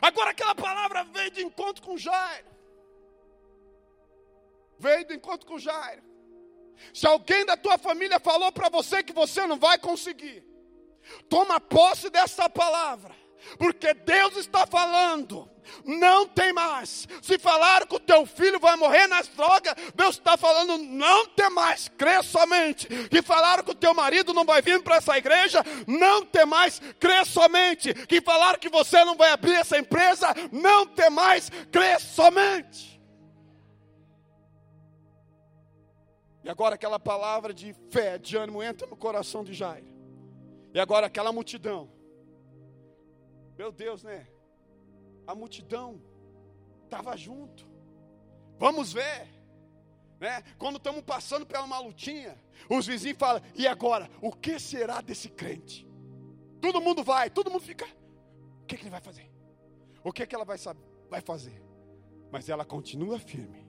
Agora 0.00 0.30
aquela 0.30 0.54
palavra 0.54 1.04
veio 1.04 1.30
de 1.30 1.42
encontro 1.42 1.82
com 1.82 1.96
Jairo. 1.96 2.46
Veio 4.78 5.06
de 5.06 5.14
encontro 5.14 5.46
com 5.46 5.58
Jairo. 5.58 6.02
Se 6.94 7.06
alguém 7.06 7.44
da 7.44 7.56
tua 7.56 7.76
família 7.76 8.18
falou 8.18 8.50
para 8.50 8.70
você 8.70 9.02
que 9.02 9.12
você 9.12 9.46
não 9.46 9.58
vai 9.58 9.78
conseguir, 9.78 10.42
Toma 11.28 11.60
posse 11.60 12.10
dessa 12.10 12.48
palavra, 12.48 13.14
porque 13.58 13.94
Deus 13.94 14.36
está 14.36 14.66
falando. 14.66 15.49
Não 15.84 16.26
tem 16.26 16.52
mais. 16.52 17.06
Se 17.22 17.38
falaram 17.38 17.86
que 17.86 17.94
o 17.94 18.00
teu 18.00 18.26
filho 18.26 18.58
vai 18.58 18.76
morrer 18.76 19.06
nas 19.06 19.28
drogas, 19.28 19.74
Deus 19.94 20.16
está 20.16 20.36
falando, 20.36 20.78
não 20.78 21.26
tem 21.26 21.50
mais. 21.50 21.88
Crê 21.96 22.22
somente. 22.22 22.86
Que 23.08 23.22
falaram 23.22 23.62
que 23.62 23.70
o 23.70 23.74
teu 23.74 23.94
marido 23.94 24.34
não 24.34 24.44
vai 24.44 24.62
vir 24.62 24.82
para 24.82 24.96
essa 24.96 25.16
igreja, 25.16 25.62
não 25.86 26.24
tem 26.24 26.46
mais. 26.46 26.80
Crê 26.98 27.24
somente. 27.24 27.94
Que 27.94 28.20
falaram 28.20 28.58
que 28.58 28.68
você 28.68 29.04
não 29.04 29.16
vai 29.16 29.30
abrir 29.30 29.54
essa 29.54 29.78
empresa, 29.78 30.28
não 30.52 30.86
tem 30.86 31.10
mais. 31.10 31.50
Crê 31.70 31.98
somente. 31.98 32.90
E 36.42 36.48
agora 36.48 36.74
aquela 36.74 36.98
palavra 36.98 37.52
de 37.52 37.74
fé, 37.90 38.18
de 38.18 38.36
ânimo, 38.36 38.62
entra 38.62 38.86
no 38.86 38.96
coração 38.96 39.44
de 39.44 39.52
Jairo. 39.52 39.86
E 40.72 40.80
agora 40.80 41.06
aquela 41.06 41.32
multidão. 41.32 41.90
Meu 43.58 43.70
Deus, 43.70 44.02
né? 44.02 44.26
A 45.30 45.34
multidão 45.34 46.02
estava 46.82 47.16
junto. 47.16 47.64
Vamos 48.58 48.92
ver. 48.92 49.28
Né? 50.18 50.42
Quando 50.58 50.76
estamos 50.76 51.02
passando 51.02 51.46
pela 51.46 51.62
uma 51.62 51.78
lutinha, 51.78 52.36
os 52.68 52.84
vizinhos 52.84 53.16
falam: 53.16 53.40
e 53.54 53.64
agora? 53.64 54.10
O 54.20 54.32
que 54.32 54.58
será 54.58 55.00
desse 55.00 55.28
crente? 55.28 55.88
Todo 56.60 56.80
mundo 56.80 57.04
vai, 57.04 57.30
todo 57.30 57.48
mundo 57.48 57.62
fica. 57.62 57.86
O 58.62 58.66
que, 58.66 58.76
que 58.76 58.82
ele 58.82 58.90
vai 58.90 59.00
fazer? 59.00 59.30
O 60.02 60.12
que, 60.12 60.26
que 60.26 60.34
ela 60.34 60.44
vai, 60.44 60.58
vai 61.08 61.20
fazer? 61.20 61.62
Mas 62.32 62.48
ela 62.48 62.64
continua 62.64 63.18
firme, 63.20 63.64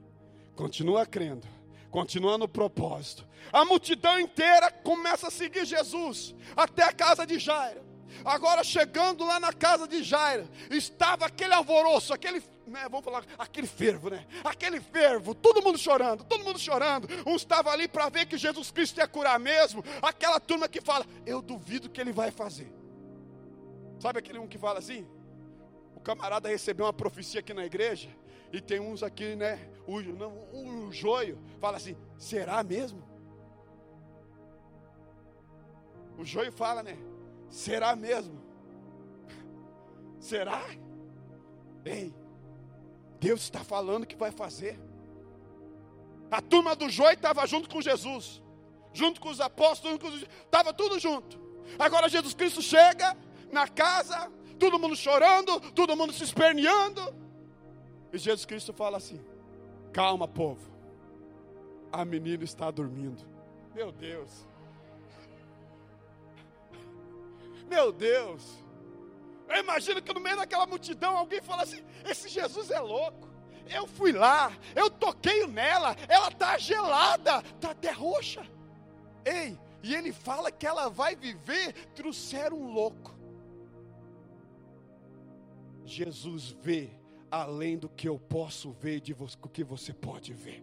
continua 0.55 1.05
crendo 1.05 1.47
continua 1.91 2.37
no 2.37 2.47
propósito. 2.47 3.27
A 3.51 3.65
multidão 3.65 4.17
inteira 4.17 4.71
começa 4.71 5.27
a 5.27 5.31
seguir 5.31 5.65
Jesus 5.65 6.33
até 6.55 6.83
a 6.83 6.93
casa 6.93 7.27
de 7.27 7.37
Jairo. 7.37 7.90
Agora 8.23 8.63
chegando 8.63 9.25
lá 9.25 9.39
na 9.39 9.53
casa 9.53 9.87
de 9.87 10.03
Jairo, 10.03 10.47
estava 10.69 11.25
aquele 11.25 11.53
alvoroço, 11.53 12.13
aquele, 12.13 12.43
né, 12.67 12.87
vamos 12.89 13.03
falar, 13.03 13.23
aquele 13.37 13.67
fervo, 13.67 14.09
né? 14.09 14.25
Aquele 14.43 14.79
fervo, 14.79 15.33
todo 15.33 15.61
mundo 15.61 15.77
chorando, 15.77 16.23
todo 16.23 16.43
mundo 16.43 16.59
chorando. 16.59 17.07
Um 17.25 17.35
estava 17.35 17.71
ali 17.71 17.87
para 17.87 18.09
ver 18.09 18.25
que 18.25 18.37
Jesus 18.37 18.71
Cristo 18.71 18.99
ia 18.99 19.07
curar 19.07 19.39
mesmo. 19.39 19.83
Aquela 20.01 20.39
turma 20.39 20.67
que 20.67 20.81
fala, 20.81 21.05
eu 21.25 21.41
duvido 21.41 21.89
que 21.89 21.99
ele 21.99 22.11
vai 22.11 22.31
fazer. 22.31 22.71
Sabe 23.99 24.19
aquele 24.19 24.39
um 24.39 24.47
que 24.47 24.57
fala 24.57 24.79
assim? 24.79 25.07
O 25.95 25.99
camarada 25.99 26.49
recebeu 26.49 26.85
uma 26.85 26.93
profecia 26.93 27.39
aqui 27.39 27.53
na 27.53 27.65
igreja 27.65 28.09
e 28.51 28.59
tem 28.59 28.79
uns 28.79 29.03
aqui, 29.03 29.35
né? 29.35 29.59
O, 29.87 30.01
não, 30.01 30.33
o 30.51 30.91
joio 30.91 31.37
fala 31.59 31.77
assim: 31.77 31.95
será 32.17 32.63
mesmo? 32.63 33.03
O 36.17 36.25
joio 36.25 36.51
fala, 36.51 36.83
né? 36.83 36.97
Será 37.51 37.95
mesmo? 37.95 38.41
Será? 40.19 40.63
Ei, 41.83 42.13
Deus 43.19 43.41
está 43.41 43.63
falando 43.63 44.07
que 44.07 44.15
vai 44.15 44.31
fazer. 44.31 44.79
A 46.31 46.41
turma 46.41 46.75
do 46.75 46.89
joio 46.89 47.13
estava 47.13 47.45
junto 47.45 47.69
com 47.69 47.81
Jesus, 47.81 48.41
junto 48.93 49.19
com 49.19 49.29
os 49.29 49.41
apóstolos, 49.41 49.99
estava 50.45 50.73
tudo 50.73 50.97
junto. 50.97 51.39
Agora 51.77 52.07
Jesus 52.07 52.33
Cristo 52.33 52.61
chega 52.61 53.17
na 53.51 53.67
casa, 53.67 54.31
todo 54.57 54.79
mundo 54.79 54.95
chorando, 54.95 55.59
todo 55.71 55.95
mundo 55.95 56.13
se 56.13 56.23
esperneando. 56.23 57.01
E 58.13 58.17
Jesus 58.17 58.45
Cristo 58.45 58.71
fala 58.71 58.95
assim: 58.95 59.19
Calma, 59.91 60.25
povo, 60.25 60.71
a 61.91 62.05
menina 62.05 62.45
está 62.45 62.71
dormindo. 62.71 63.23
Meu 63.75 63.91
Deus, 63.91 64.47
meu 67.71 67.89
Deus. 67.93 68.43
Eu 69.47 69.57
imagino 69.59 70.01
que 70.01 70.13
no 70.13 70.19
meio 70.19 70.35
daquela 70.35 70.65
multidão 70.65 71.15
alguém 71.15 71.41
fala 71.41 71.63
assim: 71.63 71.81
Esse 72.05 72.27
Jesus 72.27 72.69
é 72.69 72.79
louco. 72.81 73.29
Eu 73.69 73.87
fui 73.87 74.11
lá, 74.11 74.51
eu 74.75 74.89
toquei 74.89 75.47
nela, 75.47 75.95
ela 76.09 76.27
está 76.27 76.57
gelada, 76.57 77.37
está 77.55 77.71
até 77.71 77.91
roxa. 77.91 78.45
Ei, 79.23 79.57
e 79.81 79.95
ele 79.95 80.11
fala 80.11 80.51
que 80.51 80.67
ela 80.67 80.89
vai 80.89 81.15
viver, 81.15 81.73
trouxeram 81.95 82.57
um 82.57 82.73
louco. 82.73 83.17
Jesus 85.85 86.55
vê 86.61 86.89
além 87.29 87.77
do 87.77 87.87
que 87.87 88.09
eu 88.09 88.19
posso 88.19 88.71
ver 88.71 88.99
de 88.99 89.13
do 89.13 89.49
que 89.49 89.63
você 89.63 89.93
pode 89.93 90.33
ver. 90.33 90.61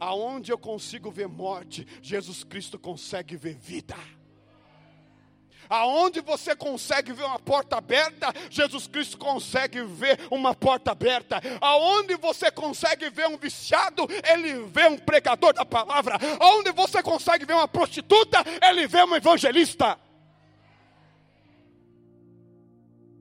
Aonde 0.00 0.50
eu 0.50 0.58
consigo 0.58 1.10
ver 1.10 1.28
morte, 1.28 1.86
Jesus 2.02 2.42
Cristo 2.42 2.78
consegue 2.78 3.36
ver 3.36 3.54
vida. 3.54 3.96
Aonde 5.68 6.20
você 6.20 6.54
consegue 6.56 7.12
ver 7.12 7.24
uma 7.24 7.38
porta 7.38 7.76
aberta, 7.76 8.32
Jesus 8.50 8.86
Cristo 8.86 9.18
consegue 9.18 9.82
ver 9.82 10.18
uma 10.30 10.54
porta 10.54 10.92
aberta. 10.92 11.40
Aonde 11.60 12.16
você 12.16 12.50
consegue 12.50 13.10
ver 13.10 13.28
um 13.28 13.36
viciado, 13.36 14.06
ele 14.32 14.64
vê 14.66 14.86
um 14.86 14.98
pregador 14.98 15.52
da 15.52 15.64
palavra. 15.64 16.18
Aonde 16.40 16.72
você 16.72 17.02
consegue 17.02 17.44
ver 17.44 17.54
uma 17.54 17.68
prostituta, 17.68 18.38
ele 18.62 18.86
vê 18.86 19.02
um 19.02 19.14
evangelista. 19.14 19.98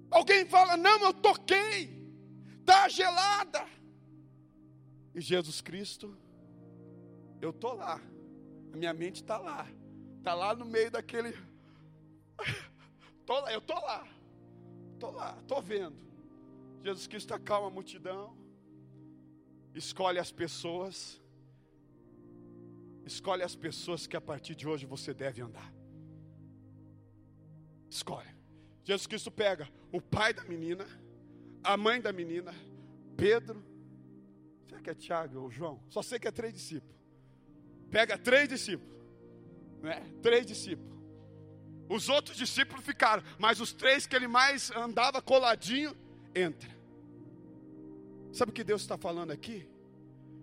Alguém 0.09 0.45
fala: 0.45 0.77
Não, 0.77 0.99
eu 1.01 1.13
toquei 1.13 1.97
está 2.67 2.89
gelada. 2.89 3.65
E 5.15 5.21
Jesus 5.21 5.61
Cristo, 5.61 6.15
eu 7.41 7.51
estou 7.51 7.73
lá, 7.73 7.99
a 8.73 8.77
minha 8.77 8.93
mente 8.93 9.21
está 9.21 9.37
lá, 9.37 9.65
está 10.17 10.33
lá 10.33 10.53
no 10.53 10.65
meio 10.65 10.91
daquele. 10.91 11.33
Tô 13.25 13.39
lá, 13.39 13.53
eu 13.53 13.59
estou 13.59 13.75
lá, 13.75 14.07
estou 14.93 15.11
lá, 15.11 15.37
estou 15.39 15.61
vendo. 15.61 15.97
Jesus 16.83 17.07
Cristo 17.07 17.33
acalma 17.33 17.67
a 17.67 17.71
multidão, 17.71 18.35
escolhe 19.73 20.19
as 20.19 20.31
pessoas, 20.31 21.21
escolhe 23.05 23.43
as 23.43 23.55
pessoas 23.55 24.07
que 24.07 24.15
a 24.15 24.21
partir 24.21 24.55
de 24.55 24.67
hoje 24.67 24.85
você 24.85 25.13
deve 25.13 25.41
andar. 25.41 25.73
Escolhe. 27.89 28.35
Jesus 28.83 29.07
Cristo 29.07 29.31
pega 29.31 29.67
o 29.91 30.01
pai 30.01 30.33
da 30.33 30.43
menina 30.43 30.85
a 31.67 31.75
mãe 31.75 31.99
da 31.99 32.13
menina, 32.13 32.55
Pedro, 33.17 33.61
será 34.69 34.81
que 34.81 34.89
é 34.89 34.93
Tiago 34.93 35.41
ou 35.41 35.51
João? 35.51 35.81
Só 35.89 36.01
sei 36.01 36.17
que 36.17 36.27
é 36.27 36.31
três 36.31 36.53
discípulos. 36.53 36.95
Pega 37.91 38.17
três 38.17 38.47
discípulos, 38.47 38.95
né? 39.81 40.01
Três 40.21 40.45
discípulos. 40.45 40.96
Os 41.89 42.09
outros 42.09 42.37
discípulos 42.37 42.83
ficaram, 42.83 43.23
mas 43.37 43.61
os 43.61 43.73
três 43.73 44.05
que 44.05 44.15
ele 44.15 44.27
mais 44.27 44.71
andava 44.71 45.21
coladinho, 45.21 45.95
entra. 46.35 46.69
Sabe 48.31 48.51
o 48.51 48.53
que 48.53 48.63
Deus 48.63 48.81
está 48.81 48.97
falando 48.97 49.31
aqui? 49.31 49.67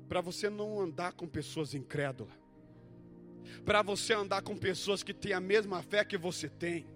Para 0.09 0.21
você 0.21 0.49
não 0.49 0.81
andar 0.81 1.13
com 1.13 1.27
pessoas 1.27 1.75
incrédulas, 1.75 2.35
para 3.65 3.83
você 3.83 4.15
andar 4.15 4.43
com 4.43 4.57
pessoas 4.57 5.03
que 5.03 5.13
têm 5.13 5.33
a 5.33 5.41
mesma 5.41 5.83
fé 5.83 6.05
que 6.05 6.17
você 6.17 6.49
tem 6.49 6.87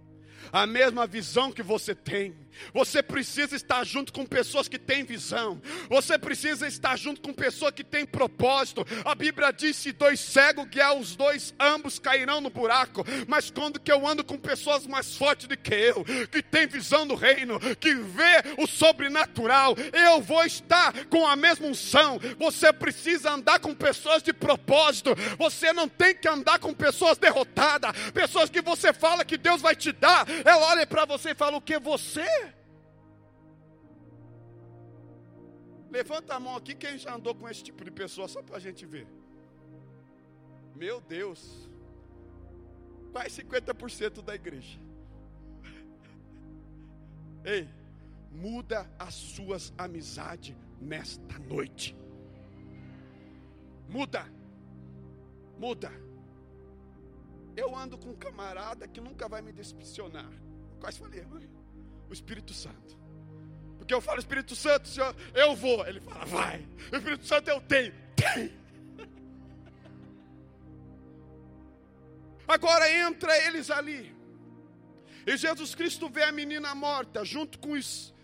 a 0.52 0.66
mesma 0.66 1.06
visão 1.06 1.52
que 1.52 1.62
você 1.62 1.94
tem. 1.94 2.34
Você 2.72 3.02
precisa 3.02 3.54
estar 3.54 3.84
junto 3.84 4.12
com 4.12 4.24
pessoas 4.24 4.68
que 4.68 4.78
têm 4.78 5.04
visão. 5.04 5.60
Você 5.88 6.18
precisa 6.18 6.66
estar 6.66 6.96
junto 6.96 7.20
com 7.20 7.32
pessoas 7.32 7.72
que 7.72 7.84
têm 7.84 8.04
propósito. 8.04 8.84
A 9.04 9.14
Bíblia 9.14 9.52
diz: 9.52 9.76
se 9.76 9.92
dois 9.92 10.20
cegos 10.20 10.66
guiar 10.66 10.96
os 10.96 11.16
dois, 11.16 11.54
ambos 11.58 11.98
cairão 11.98 12.40
no 12.40 12.50
buraco. 12.50 13.04
Mas 13.26 13.50
quando 13.50 13.80
que 13.80 13.92
eu 13.92 14.06
ando 14.06 14.24
com 14.24 14.36
pessoas 14.36 14.86
mais 14.86 15.16
fortes 15.16 15.46
do 15.46 15.56
que 15.56 15.74
eu, 15.74 16.04
que 16.30 16.42
tem 16.42 16.66
visão 16.66 17.06
do 17.06 17.14
reino, 17.14 17.58
que 17.76 17.94
vê 17.94 18.42
o 18.58 18.66
sobrenatural, 18.66 19.76
eu 19.92 20.20
vou 20.20 20.44
estar 20.44 20.92
com 21.06 21.26
a 21.26 21.36
mesma 21.36 21.66
unção. 21.66 22.18
Você 22.38 22.72
precisa 22.72 23.32
andar 23.32 23.60
com 23.60 23.74
pessoas 23.74 24.22
de 24.22 24.32
propósito. 24.32 25.14
Você 25.38 25.72
não 25.72 25.88
tem 25.88 26.14
que 26.14 26.28
andar 26.28 26.58
com 26.58 26.72
pessoas 26.74 27.18
derrotadas, 27.18 27.92
pessoas 28.12 28.50
que 28.50 28.60
você 28.60 28.92
fala 28.92 29.24
que 29.24 29.36
Deus 29.36 29.60
vai 29.60 29.74
te 29.74 29.92
dar, 29.92 30.26
ela 30.44 30.66
olha 30.68 30.86
para 30.86 31.04
você 31.04 31.30
e 31.30 31.34
fala: 31.34 31.56
O 31.56 31.60
que 31.62 31.78
você? 31.78 32.26
Levanta 35.90 36.34
a 36.34 36.40
mão 36.40 36.56
aqui 36.56 36.74
quem 36.74 36.98
já 36.98 37.14
andou 37.14 37.34
com 37.34 37.48
esse 37.48 37.62
tipo 37.62 37.82
de 37.84 37.90
pessoa, 37.90 38.28
só 38.28 38.42
para 38.42 38.56
a 38.56 38.60
gente 38.60 38.84
ver. 38.84 39.06
Meu 40.74 41.00
Deus, 41.00 41.68
quase 43.10 43.42
50% 43.42 44.22
da 44.22 44.34
igreja. 44.34 44.78
Ei, 47.44 47.68
muda 48.30 48.88
as 48.98 49.14
suas 49.14 49.72
amizades 49.78 50.54
nesta 50.80 51.38
noite. 51.38 51.96
Muda, 53.88 54.30
muda. 55.58 55.90
Eu 57.58 57.74
ando 57.74 57.98
com 57.98 58.10
um 58.10 58.14
camarada 58.14 58.86
que 58.86 59.00
nunca 59.00 59.28
vai 59.28 59.42
me 59.42 59.50
decepcionar. 59.50 60.30
Quase 60.78 60.96
falei, 61.00 61.24
mãe, 61.24 61.50
o 62.08 62.12
Espírito 62.12 62.54
Santo. 62.54 62.96
Porque 63.76 63.92
eu 63.92 64.00
falo, 64.00 64.20
Espírito 64.20 64.54
Santo, 64.54 64.86
Senhor, 64.86 65.12
eu 65.34 65.56
vou. 65.56 65.84
Ele 65.84 66.00
fala, 66.00 66.24
vai. 66.24 66.68
O 66.92 66.96
Espírito 66.96 67.26
Santo 67.26 67.50
eu 67.50 67.60
tenho. 67.60 67.92
Tem. 68.14 68.56
Agora 72.46 72.88
entra 73.08 73.36
eles 73.46 73.72
ali. 73.72 74.14
E 75.26 75.36
Jesus 75.36 75.74
Cristo 75.74 76.08
vê 76.08 76.22
a 76.22 76.30
menina 76.30 76.72
morta, 76.76 77.24
junto 77.24 77.58
com 77.58 77.72
os 77.72 78.14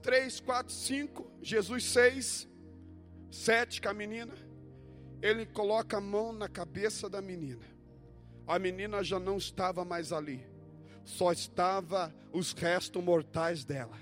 três, 0.00 0.40
quatro, 0.40 0.72
cinco, 0.72 1.30
Jesus 1.42 1.84
seis, 1.84 2.48
sete 3.30 3.82
com 3.82 3.90
a 3.90 3.94
menina. 3.94 4.32
Ele 5.20 5.44
coloca 5.44 5.98
a 5.98 6.00
mão 6.00 6.32
na 6.32 6.48
cabeça 6.48 7.10
da 7.10 7.20
menina. 7.20 7.73
A 8.46 8.58
menina 8.58 9.02
já 9.02 9.18
não 9.18 9.36
estava 9.36 9.84
mais 9.84 10.12
ali, 10.12 10.46
só 11.04 11.32
estava 11.32 12.14
os 12.32 12.52
restos 12.52 13.02
mortais 13.02 13.64
dela. 13.64 13.98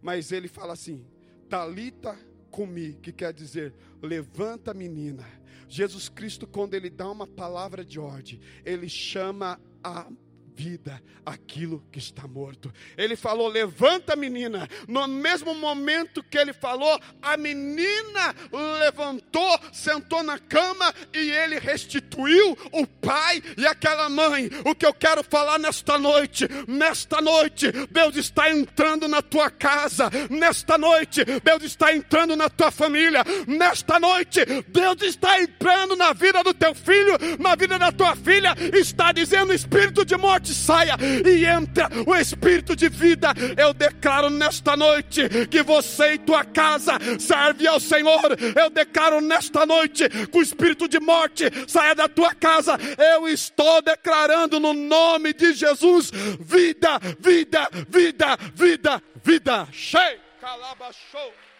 Mas 0.00 0.32
ele 0.32 0.48
fala 0.48 0.72
assim: 0.72 1.06
Talita 1.48 2.18
comi, 2.50 2.94
que 2.94 3.12
quer 3.12 3.32
dizer 3.32 3.74
levanta 4.02 4.74
menina. 4.74 5.24
Jesus 5.68 6.08
Cristo, 6.08 6.46
quando 6.46 6.74
ele 6.74 6.90
dá 6.90 7.10
uma 7.10 7.26
palavra 7.26 7.84
de 7.84 7.98
ordem, 7.98 8.40
ele 8.64 8.88
chama 8.88 9.58
a 9.82 10.06
vida 10.54 11.02
aquilo 11.24 11.82
que 11.90 11.98
está 11.98 12.26
morto. 12.26 12.72
Ele 12.96 13.16
falou: 13.16 13.48
Levanta, 13.48 14.14
menina. 14.16 14.68
No 14.86 15.06
mesmo 15.06 15.54
momento 15.54 16.22
que 16.22 16.38
ele 16.38 16.52
falou, 16.52 17.00
a 17.20 17.36
menina 17.36 18.34
levantou, 18.78 19.58
sentou 19.72 20.22
na 20.22 20.38
cama 20.38 20.92
e 21.12 21.30
ele 21.30 21.58
restituiu 21.58 22.56
o 22.72 22.86
pai 22.86 23.42
e 23.56 23.66
aquela 23.66 24.08
mãe. 24.08 24.50
O 24.64 24.74
que 24.74 24.86
eu 24.86 24.94
quero 24.94 25.22
falar 25.24 25.58
nesta 25.58 25.98
noite, 25.98 26.46
nesta 26.66 27.20
noite, 27.20 27.70
Deus 27.90 28.16
está 28.16 28.50
entrando 28.50 29.08
na 29.08 29.22
tua 29.22 29.50
casa. 29.50 30.10
Nesta 30.30 30.76
noite, 30.76 31.24
Deus 31.42 31.62
está 31.62 31.94
entrando 31.94 32.36
na 32.36 32.48
tua 32.50 32.70
família. 32.70 33.24
Nesta 33.46 33.98
noite, 33.98 34.40
Deus 34.68 35.00
está 35.02 35.40
entrando 35.40 35.96
na 35.96 36.12
vida 36.12 36.42
do 36.42 36.52
teu 36.52 36.74
filho, 36.74 37.16
na 37.38 37.54
vida 37.54 37.78
da 37.78 37.92
tua 37.92 38.14
filha. 38.16 38.54
Está 38.74 39.12
dizendo: 39.12 39.52
Espírito 39.52 40.04
de 40.04 40.16
morte 40.16 40.41
morte 40.42 40.54
saia 40.54 40.96
e 41.24 41.46
entra 41.46 41.88
o 42.04 42.14
espírito 42.16 42.74
de 42.74 42.88
vida. 42.88 43.32
Eu 43.56 43.72
declaro 43.72 44.28
nesta 44.28 44.76
noite 44.76 45.28
que 45.48 45.62
você 45.62 46.14
e 46.14 46.18
tua 46.18 46.44
casa 46.44 46.98
serve 47.18 47.66
ao 47.66 47.78
Senhor. 47.78 48.36
Eu 48.56 48.68
declaro 48.68 49.20
nesta 49.20 49.64
noite 49.64 50.08
que 50.08 50.38
o 50.38 50.42
espírito 50.42 50.88
de 50.88 50.98
morte 50.98 51.44
saia 51.68 51.94
da 51.94 52.08
tua 52.08 52.34
casa. 52.34 52.76
Eu 53.14 53.28
estou 53.28 53.80
declarando 53.80 54.58
no 54.58 54.74
nome 54.74 55.32
de 55.32 55.54
Jesus 55.54 56.10
vida, 56.40 56.98
vida, 57.20 57.68
vida, 57.88 58.36
vida, 58.54 59.02
vida. 59.22 59.68
Cheio. 59.70 60.20
Calabachou. 60.40 61.51